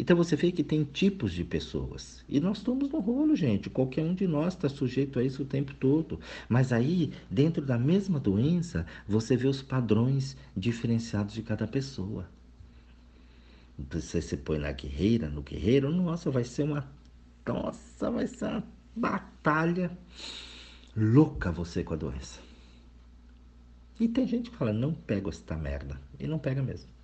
Então 0.00 0.16
você 0.16 0.36
vê 0.36 0.52
que 0.52 0.62
tem 0.62 0.84
tipos 0.84 1.32
de 1.32 1.42
pessoas. 1.42 2.24
E 2.28 2.38
nós 2.38 2.58
estamos 2.58 2.88
no 2.88 3.00
rolo, 3.00 3.34
gente. 3.34 3.68
Qualquer 3.68 4.04
um 4.04 4.14
de 4.14 4.28
nós 4.28 4.54
está 4.54 4.68
sujeito 4.68 5.18
a 5.18 5.24
isso 5.24 5.42
o 5.42 5.46
tempo 5.46 5.74
todo. 5.74 6.20
Mas 6.48 6.72
aí, 6.72 7.12
dentro 7.28 7.60
da 7.60 7.76
mesma 7.76 8.20
doença, 8.20 8.86
você 9.08 9.36
vê 9.36 9.48
os 9.48 9.60
padrões 9.60 10.36
diferenciados 10.56 11.34
de 11.34 11.42
cada 11.42 11.66
pessoa. 11.66 12.30
Você 13.90 14.22
se 14.22 14.36
põe 14.36 14.58
na 14.60 14.70
guerreira, 14.70 15.28
no 15.28 15.42
guerreiro, 15.42 15.90
nossa, 15.90 16.30
vai 16.30 16.44
ser 16.44 16.62
uma. 16.62 16.88
Nossa, 17.44 18.08
vai 18.08 18.28
ser 18.28 18.44
uma 18.44 18.64
batalha 18.94 19.90
louca 20.96 21.50
você 21.50 21.82
com 21.82 21.94
a 21.94 21.96
doença. 21.96 22.38
E 23.98 24.06
tem 24.06 24.28
gente 24.28 24.50
que 24.50 24.56
fala, 24.56 24.72
não 24.72 24.94
pega 24.94 25.28
esta 25.28 25.56
merda. 25.56 26.00
E 26.20 26.26
não 26.28 26.38
pega 26.38 26.62
mesmo. 26.62 26.97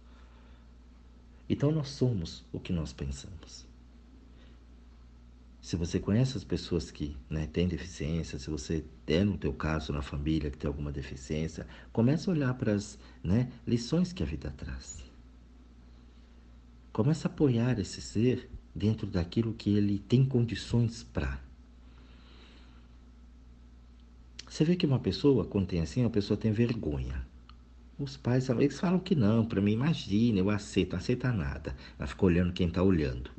Então 1.49 1.71
nós 1.71 1.89
somos 1.89 2.45
o 2.53 2.59
que 2.59 2.73
nós 2.73 2.93
pensamos. 2.93 3.67
Se 5.61 5.77
você 5.77 5.99
conhece 5.99 6.37
as 6.37 6.45
pessoas 6.45 6.91
que 6.91 7.17
né, 7.29 7.47
têm 7.47 7.67
deficiência, 7.67 8.39
se 8.39 8.51
você 8.51 8.85
tem 9.07 9.25
no 9.25 9.39
teu 9.39 9.53
caso 9.53 9.93
na 9.93 10.03
família 10.03 10.51
que 10.51 10.59
tem 10.59 10.69
alguma 10.69 10.93
deficiência, 10.93 11.67
comece 11.91 12.29
a 12.29 12.33
olhar 12.33 12.55
para 12.55 12.73
as 12.73 12.99
né, 13.23 13.51
lições 13.67 14.13
que 14.13 14.23
a 14.23 14.27
vida 14.27 14.53
traz. 14.55 15.03
Comece 16.93 17.27
a 17.27 17.31
apoiar 17.31 17.79
esse 17.79 18.03
ser 18.03 18.51
dentro 18.75 19.07
daquilo 19.07 19.55
que 19.55 19.75
ele 19.75 19.99
tem 19.99 20.25
condições 20.25 21.03
para. 21.03 21.43
Você 24.47 24.65
vê 24.65 24.77
que 24.77 24.87
uma 24.87 25.01
pessoa, 25.01 25.47
quando 25.47 25.67
tem 25.67 25.81
assim, 25.81 26.05
a 26.05 26.11
pessoa 26.11 26.37
tem 26.37 26.53
vergonha. 26.53 27.27
Os 27.99 28.17
pais 28.17 28.49
eles 28.49 28.81
falam 28.81 28.99
que 28.99 29.15
não, 29.15 29.45
para 29.45 29.61
mim, 29.61 29.73
imagina, 29.73 30.41
eu 30.41 30.51
aceito, 30.51 30.93
não 30.93 30.99
aceita 30.99 31.33
nada. 31.33 31.77
Ela 31.97 32.09
fica 32.09 32.25
olhando 32.25 32.53
quem 32.53 32.67
está 32.67 32.83
olhando. 32.83 33.31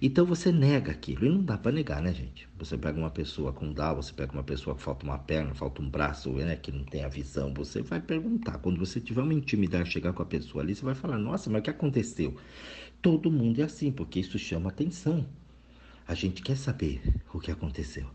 Então 0.00 0.24
você 0.24 0.52
nega 0.52 0.92
aquilo, 0.92 1.26
e 1.26 1.28
não 1.28 1.42
dá 1.42 1.58
para 1.58 1.72
negar, 1.72 2.00
né, 2.00 2.12
gente? 2.12 2.48
Você 2.56 2.76
pega 2.76 2.98
uma 2.98 3.10
pessoa 3.10 3.52
com 3.52 3.72
Down, 3.72 3.96
você 3.96 4.12
pega 4.12 4.32
uma 4.32 4.44
pessoa 4.44 4.76
que 4.76 4.82
falta 4.82 5.04
uma 5.04 5.18
perna, 5.18 5.54
falta 5.54 5.82
um 5.82 5.88
braço, 5.88 6.30
né, 6.30 6.54
que 6.56 6.70
não 6.70 6.84
tem 6.84 7.04
a 7.04 7.08
visão, 7.08 7.52
você 7.52 7.82
vai 7.82 8.00
perguntar. 8.00 8.58
Quando 8.58 8.78
você 8.78 9.00
tiver 9.00 9.22
uma 9.22 9.34
intimidade, 9.34 9.90
chegar 9.90 10.12
com 10.12 10.22
a 10.22 10.26
pessoa 10.26 10.62
ali, 10.62 10.74
você 10.74 10.84
vai 10.84 10.94
falar: 10.94 11.18
Nossa, 11.18 11.50
mas 11.50 11.60
o 11.60 11.62
que 11.64 11.70
aconteceu? 11.70 12.36
Todo 13.02 13.30
mundo 13.30 13.60
é 13.60 13.64
assim, 13.64 13.90
porque 13.90 14.20
isso 14.20 14.38
chama 14.38 14.70
atenção. 14.70 15.26
A 16.06 16.14
gente 16.14 16.42
quer 16.42 16.56
saber 16.56 17.02
o 17.32 17.40
que 17.40 17.50
aconteceu. 17.50 18.06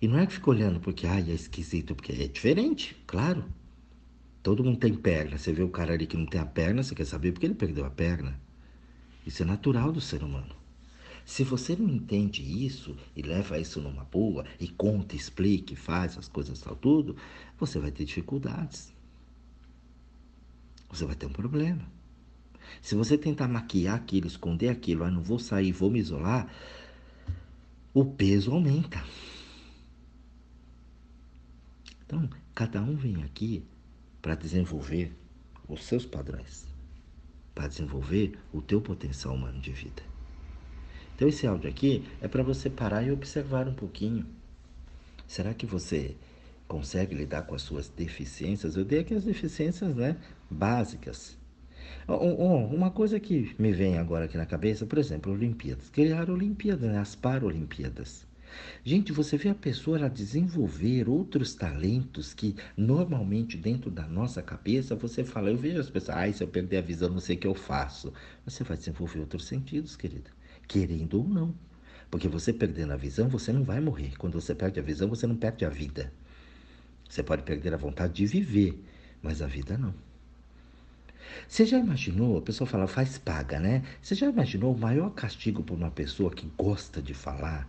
E 0.00 0.08
não 0.08 0.18
é 0.18 0.26
que 0.26 0.34
fica 0.34 0.50
olhando 0.50 0.80
porque, 0.80 1.06
ai, 1.06 1.30
é 1.30 1.34
esquisito, 1.34 1.94
porque 1.94 2.12
é 2.12 2.28
diferente, 2.28 2.94
claro. 3.06 3.44
Todo 4.44 4.62
mundo 4.62 4.76
tem 4.76 4.92
perna. 4.92 5.38
Você 5.38 5.54
vê 5.54 5.62
o 5.62 5.70
cara 5.70 5.94
ali 5.94 6.06
que 6.06 6.18
não 6.18 6.26
tem 6.26 6.38
a 6.38 6.44
perna, 6.44 6.82
você 6.82 6.94
quer 6.94 7.06
saber 7.06 7.32
porque 7.32 7.46
ele 7.46 7.54
perdeu 7.54 7.86
a 7.86 7.90
perna. 7.90 8.38
Isso 9.26 9.42
é 9.42 9.46
natural 9.46 9.90
do 9.90 10.02
ser 10.02 10.22
humano. 10.22 10.54
Se 11.24 11.42
você 11.42 11.74
não 11.74 11.88
entende 11.88 12.42
isso 12.42 12.94
e 13.16 13.22
leva 13.22 13.58
isso 13.58 13.80
numa 13.80 14.04
boa 14.04 14.44
e 14.60 14.68
conta, 14.68 15.16
explica, 15.16 15.74
faz 15.74 16.18
as 16.18 16.28
coisas 16.28 16.60
tal 16.60 16.76
tudo, 16.76 17.16
você 17.58 17.78
vai 17.78 17.90
ter 17.90 18.04
dificuldades. 18.04 18.92
Você 20.90 21.06
vai 21.06 21.14
ter 21.14 21.24
um 21.24 21.32
problema. 21.32 21.90
Se 22.82 22.94
você 22.94 23.16
tentar 23.16 23.48
maquiar 23.48 23.96
aquilo, 23.96 24.26
esconder 24.26 24.68
aquilo, 24.68 25.04
ah, 25.04 25.10
não 25.10 25.22
vou 25.22 25.38
sair, 25.38 25.72
vou 25.72 25.90
me 25.90 26.00
isolar, 26.00 26.54
o 27.94 28.04
peso 28.04 28.52
aumenta. 28.52 29.02
Então, 32.04 32.28
cada 32.54 32.82
um 32.82 32.94
vem 32.94 33.22
aqui 33.22 33.64
para 34.24 34.34
desenvolver 34.34 35.12
os 35.68 35.84
seus 35.84 36.06
padrões, 36.06 36.66
para 37.54 37.68
desenvolver 37.68 38.38
o 38.54 38.62
teu 38.62 38.80
potencial 38.80 39.34
humano 39.34 39.60
de 39.60 39.70
vida. 39.70 40.02
Então 41.14 41.28
esse 41.28 41.46
áudio 41.46 41.68
aqui 41.68 42.02
é 42.22 42.26
para 42.26 42.42
você 42.42 42.70
parar 42.70 43.02
e 43.02 43.12
observar 43.12 43.68
um 43.68 43.74
pouquinho. 43.74 44.24
Será 45.26 45.52
que 45.52 45.66
você 45.66 46.16
consegue 46.66 47.14
lidar 47.14 47.42
com 47.42 47.54
as 47.54 47.60
suas 47.60 47.90
deficiências? 47.90 48.76
Eu 48.76 48.84
dei 48.86 49.00
aqui 49.00 49.12
as 49.12 49.24
deficiências, 49.24 49.94
né, 49.94 50.16
básicas. 50.50 51.36
Uma 52.08 52.90
coisa 52.90 53.20
que 53.20 53.54
me 53.58 53.72
vem 53.72 53.98
agora 53.98 54.24
aqui 54.24 54.38
na 54.38 54.46
cabeça, 54.46 54.86
por 54.86 54.96
exemplo, 54.96 55.34
Olimpíadas. 55.34 55.90
Criar 55.90 56.30
Olimpíadas, 56.30 56.90
né, 56.90 56.98
as 56.98 57.14
Paralimpíadas. 57.14 58.26
Gente, 58.84 59.12
você 59.12 59.36
vê 59.36 59.48
a 59.48 59.54
pessoa 59.54 59.98
ela 59.98 60.08
desenvolver 60.08 61.08
outros 61.08 61.54
talentos 61.54 62.34
que 62.34 62.54
normalmente 62.76 63.56
dentro 63.56 63.90
da 63.90 64.06
nossa 64.06 64.42
cabeça 64.42 64.94
você 64.94 65.24
fala, 65.24 65.50
eu 65.50 65.56
vejo 65.56 65.80
as 65.80 65.88
pessoas, 65.88 66.16
ai, 66.16 66.32
se 66.32 66.42
eu 66.42 66.48
perder 66.48 66.78
a 66.78 66.82
visão, 66.82 67.08
não 67.08 67.20
sei 67.20 67.36
o 67.36 67.38
que 67.38 67.46
eu 67.46 67.54
faço. 67.54 68.12
Você 68.44 68.62
vai 68.62 68.76
desenvolver 68.76 69.20
outros 69.20 69.46
sentidos, 69.46 69.96
querida, 69.96 70.30
querendo 70.68 71.18
ou 71.18 71.28
não. 71.28 71.54
Porque 72.10 72.28
você 72.28 72.52
perdendo 72.52 72.92
a 72.92 72.96
visão, 72.96 73.28
você 73.28 73.52
não 73.52 73.64
vai 73.64 73.80
morrer. 73.80 74.16
Quando 74.18 74.40
você 74.40 74.54
perde 74.54 74.78
a 74.78 74.82
visão, 74.82 75.08
você 75.08 75.26
não 75.26 75.36
perde 75.36 75.64
a 75.64 75.68
vida. 75.68 76.12
Você 77.08 77.22
pode 77.22 77.42
perder 77.42 77.74
a 77.74 77.78
vontade 77.78 78.12
de 78.12 78.26
viver, 78.26 78.82
mas 79.22 79.40
a 79.42 79.46
vida 79.46 79.76
não. 79.78 79.94
Você 81.48 81.64
já 81.64 81.78
imaginou, 81.78 82.38
a 82.38 82.42
pessoa 82.42 82.68
fala, 82.68 82.86
faz 82.86 83.18
paga, 83.18 83.58
né? 83.58 83.82
Você 84.02 84.14
já 84.14 84.26
imaginou 84.28 84.74
o 84.74 84.78
maior 84.78 85.10
castigo 85.10 85.62
por 85.62 85.74
uma 85.74 85.90
pessoa 85.90 86.30
que 86.30 86.50
gosta 86.56 87.00
de 87.02 87.14
falar 87.14 87.68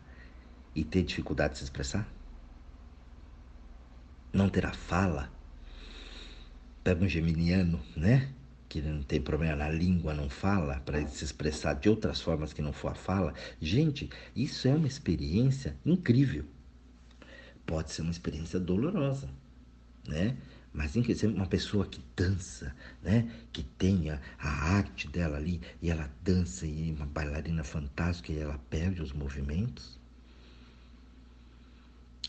e 0.76 0.84
ter 0.84 1.04
dificuldade 1.04 1.54
de 1.54 1.60
se 1.60 1.64
expressar? 1.64 2.08
Não 4.34 4.50
terá 4.50 4.74
fala? 4.74 5.32
Pega 6.84 7.04
um 7.04 7.08
geminiano, 7.08 7.80
né? 7.96 8.30
Que 8.68 8.82
não 8.82 9.02
tem 9.02 9.22
problema 9.22 9.56
na 9.56 9.70
língua, 9.70 10.14
não 10.14 10.30
fala, 10.30 10.82
para 10.82 11.08
se 11.08 11.24
expressar 11.24 11.76
de 11.76 11.88
outras 11.88 12.20
formas 12.20 12.52
que 12.52 12.62
não 12.62 12.74
for 12.74 12.92
a 12.92 12.96
fala. 12.96 13.34
Gente, 13.62 14.10
isso 14.36 14.68
é 14.68 14.76
uma 14.76 14.88
experiência 14.88 15.78
incrível. 15.86 16.44
Pode 17.66 17.92
ser 17.92 18.02
uma 18.02 18.12
experiência 18.12 18.60
dolorosa, 18.60 19.30
né? 20.06 20.36
Mas 20.74 20.98
em 20.98 21.02
que 21.02 21.26
uma 21.26 21.48
pessoa 21.48 21.88
que 21.88 22.04
dança, 22.18 22.76
né? 23.02 23.32
Que 23.54 23.64
tenha 23.64 24.22
a 24.38 24.50
arte 24.76 25.08
dela 25.08 25.38
ali 25.38 25.62
e 25.82 25.90
ela 25.90 26.12
dança 26.22 26.68
e 26.68 26.92
uma 26.92 27.06
bailarina 27.06 27.64
fantástica 27.64 28.34
e 28.34 28.40
ela 28.40 28.60
perde 28.70 29.02
os 29.02 29.14
movimentos. 29.14 29.98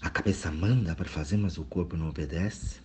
A 0.00 0.10
cabeça 0.10 0.50
manda 0.50 0.94
para 0.94 1.08
fazer, 1.08 1.36
mas 1.36 1.58
o 1.58 1.64
corpo 1.64 1.96
não 1.96 2.08
obedece. 2.08 2.80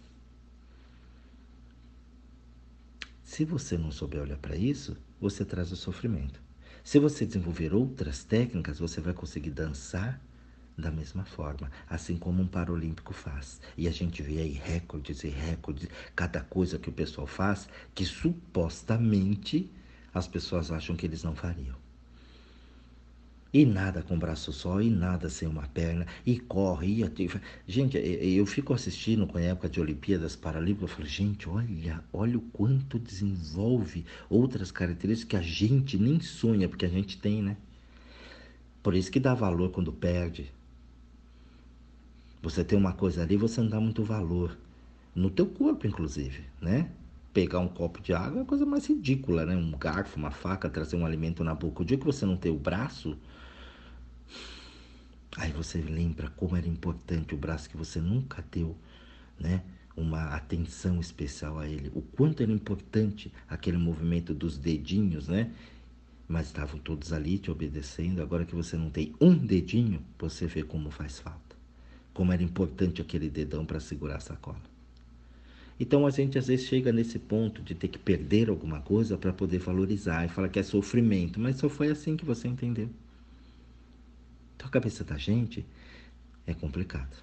Se 3.23 3.45
você 3.45 3.77
não 3.77 3.91
souber 3.91 4.21
olhar 4.21 4.37
para 4.37 4.55
isso, 4.55 4.97
você 5.19 5.45
traz 5.45 5.71
o 5.71 5.75
sofrimento. 5.75 6.41
Se 6.83 6.99
você 6.99 7.25
desenvolver 7.25 7.73
outras 7.73 8.23
técnicas, 8.23 8.79
você 8.79 8.99
vai 8.99 9.13
conseguir 9.13 9.51
dançar 9.51 10.19
da 10.77 10.89
mesma 10.89 11.23
forma, 11.25 11.69
assim 11.87 12.17
como 12.17 12.41
um 12.41 12.47
paralímpico 12.47 13.13
faz. 13.13 13.61
E 13.77 13.87
a 13.87 13.91
gente 13.91 14.21
vê 14.23 14.39
aí 14.39 14.51
recordes 14.51 15.23
e 15.23 15.29
recordes, 15.29 15.87
cada 16.15 16.41
coisa 16.41 16.79
que 16.79 16.89
o 16.89 16.93
pessoal 16.93 17.27
faz 17.27 17.69
que 17.93 18.05
supostamente 18.05 19.71
as 20.13 20.27
pessoas 20.27 20.71
acham 20.71 20.95
que 20.95 21.05
eles 21.05 21.23
não 21.23 21.35
fariam. 21.35 21.80
E 23.53 23.65
nada 23.65 24.01
com 24.01 24.17
braço 24.17 24.53
só, 24.53 24.81
e 24.81 24.89
nada 24.89 25.29
sem 25.29 25.45
uma 25.45 25.67
perna, 25.67 26.07
e 26.25 26.39
corre, 26.39 27.03
e. 27.03 27.29
Gente, 27.67 27.97
eu 27.97 28.45
fico 28.45 28.73
assistindo 28.73 29.27
com 29.27 29.37
a 29.37 29.41
época 29.41 29.67
de 29.67 29.81
Olimpíadas 29.81 30.37
Paralímpicas, 30.37 30.89
eu 30.89 30.95
falo, 30.95 31.07
gente, 31.07 31.49
olha, 31.49 32.01
olha 32.13 32.37
o 32.37 32.41
quanto 32.41 32.97
desenvolve 32.97 34.05
outras 34.29 34.71
características 34.71 35.29
que 35.29 35.35
a 35.35 35.41
gente 35.41 35.97
nem 35.97 36.21
sonha, 36.21 36.69
porque 36.69 36.85
a 36.85 36.89
gente 36.89 37.17
tem, 37.17 37.41
né? 37.41 37.57
Por 38.81 38.95
isso 38.95 39.11
que 39.11 39.19
dá 39.19 39.33
valor 39.33 39.69
quando 39.71 39.91
perde. 39.91 40.51
Você 42.41 42.63
tem 42.63 42.77
uma 42.77 42.93
coisa 42.93 43.21
ali, 43.21 43.35
você 43.35 43.61
não 43.61 43.69
dá 43.69 43.79
muito 43.79 44.03
valor. 44.03 44.57
No 45.13 45.29
teu 45.29 45.45
corpo, 45.45 45.85
inclusive, 45.85 46.43
né? 46.61 46.89
Pegar 47.33 47.59
um 47.59 47.67
copo 47.67 48.01
de 48.01 48.13
água 48.13 48.39
é 48.39 48.41
a 48.43 48.45
coisa 48.45 48.65
mais 48.65 48.85
ridícula, 48.85 49.45
né? 49.45 49.55
Um 49.55 49.71
garfo, 49.71 50.17
uma 50.17 50.31
faca, 50.31 50.69
trazer 50.69 50.95
um 50.95 51.05
alimento 51.05 51.43
na 51.43 51.55
boca. 51.55 51.81
O 51.81 51.85
dia 51.85 51.97
que 51.97 52.05
você 52.05 52.25
não 52.25 52.35
tem 52.35 52.51
o 52.51 52.59
braço, 52.59 53.17
Aí 55.37 55.51
você 55.51 55.79
lembra 55.79 56.29
como 56.31 56.57
era 56.57 56.67
importante 56.67 57.33
o 57.33 57.37
braço 57.37 57.69
que 57.69 57.77
você 57.77 58.01
nunca 58.01 58.43
deu, 58.51 58.75
né? 59.39 59.63
Uma 59.95 60.35
atenção 60.35 60.99
especial 60.99 61.57
a 61.57 61.67
ele. 61.67 61.89
O 61.93 62.01
quanto 62.01 62.43
era 62.43 62.51
importante 62.51 63.31
aquele 63.47 63.77
movimento 63.77 64.33
dos 64.33 64.57
dedinhos, 64.57 65.27
né? 65.27 65.51
Mas 66.27 66.47
estavam 66.47 66.79
todos 66.79 67.13
ali 67.13 67.37
te 67.37 67.49
obedecendo. 67.49 68.21
Agora 68.21 68.45
que 68.45 68.55
você 68.55 68.75
não 68.75 68.89
tem 68.89 69.15
um 69.21 69.35
dedinho, 69.35 70.03
você 70.19 70.47
vê 70.47 70.63
como 70.63 70.91
faz 70.91 71.19
falta. 71.19 71.55
Como 72.13 72.31
era 72.33 72.43
importante 72.43 73.01
aquele 73.01 73.29
dedão 73.29 73.65
para 73.65 73.79
segurar 73.79 74.17
a 74.17 74.21
sacola. 74.21 74.70
Então 75.81 76.05
a 76.05 76.11
gente 76.11 76.37
às 76.37 76.45
vezes 76.45 76.67
chega 76.67 76.91
nesse 76.91 77.17
ponto 77.17 77.63
de 77.63 77.73
ter 77.73 77.87
que 77.87 77.97
perder 77.97 78.51
alguma 78.51 78.79
coisa 78.81 79.17
para 79.17 79.33
poder 79.33 79.57
valorizar 79.57 80.23
e 80.23 80.29
fala 80.29 80.47
que 80.47 80.59
é 80.59 80.63
sofrimento, 80.63 81.39
mas 81.39 81.55
só 81.55 81.67
foi 81.67 81.89
assim 81.89 82.15
que 82.15 82.23
você 82.23 82.47
entendeu. 82.47 82.87
Então 84.55 84.67
a 84.67 84.71
cabeça 84.71 85.03
da 85.03 85.17
gente 85.17 85.65
é 86.45 86.53
complicado. 86.53 87.17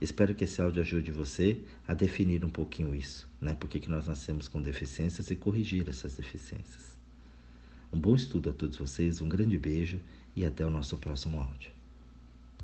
Espero 0.00 0.34
que 0.34 0.42
esse 0.42 0.60
áudio 0.60 0.82
ajude 0.82 1.12
você 1.12 1.60
a 1.86 1.94
definir 1.94 2.44
um 2.44 2.50
pouquinho 2.50 2.92
isso, 2.96 3.30
né? 3.40 3.54
Por 3.54 3.70
que 3.70 3.88
nós 3.88 4.08
nascemos 4.08 4.48
com 4.48 4.60
deficiências 4.60 5.30
e 5.30 5.36
corrigir 5.36 5.88
essas 5.88 6.16
deficiências. 6.16 6.98
Um 7.92 8.00
bom 8.00 8.16
estudo 8.16 8.50
a 8.50 8.52
todos 8.52 8.76
vocês, 8.76 9.20
um 9.20 9.28
grande 9.28 9.56
beijo 9.56 10.00
e 10.34 10.44
até 10.44 10.66
o 10.66 10.70
nosso 10.70 10.98
próximo 10.98 11.38
áudio. 11.38 11.79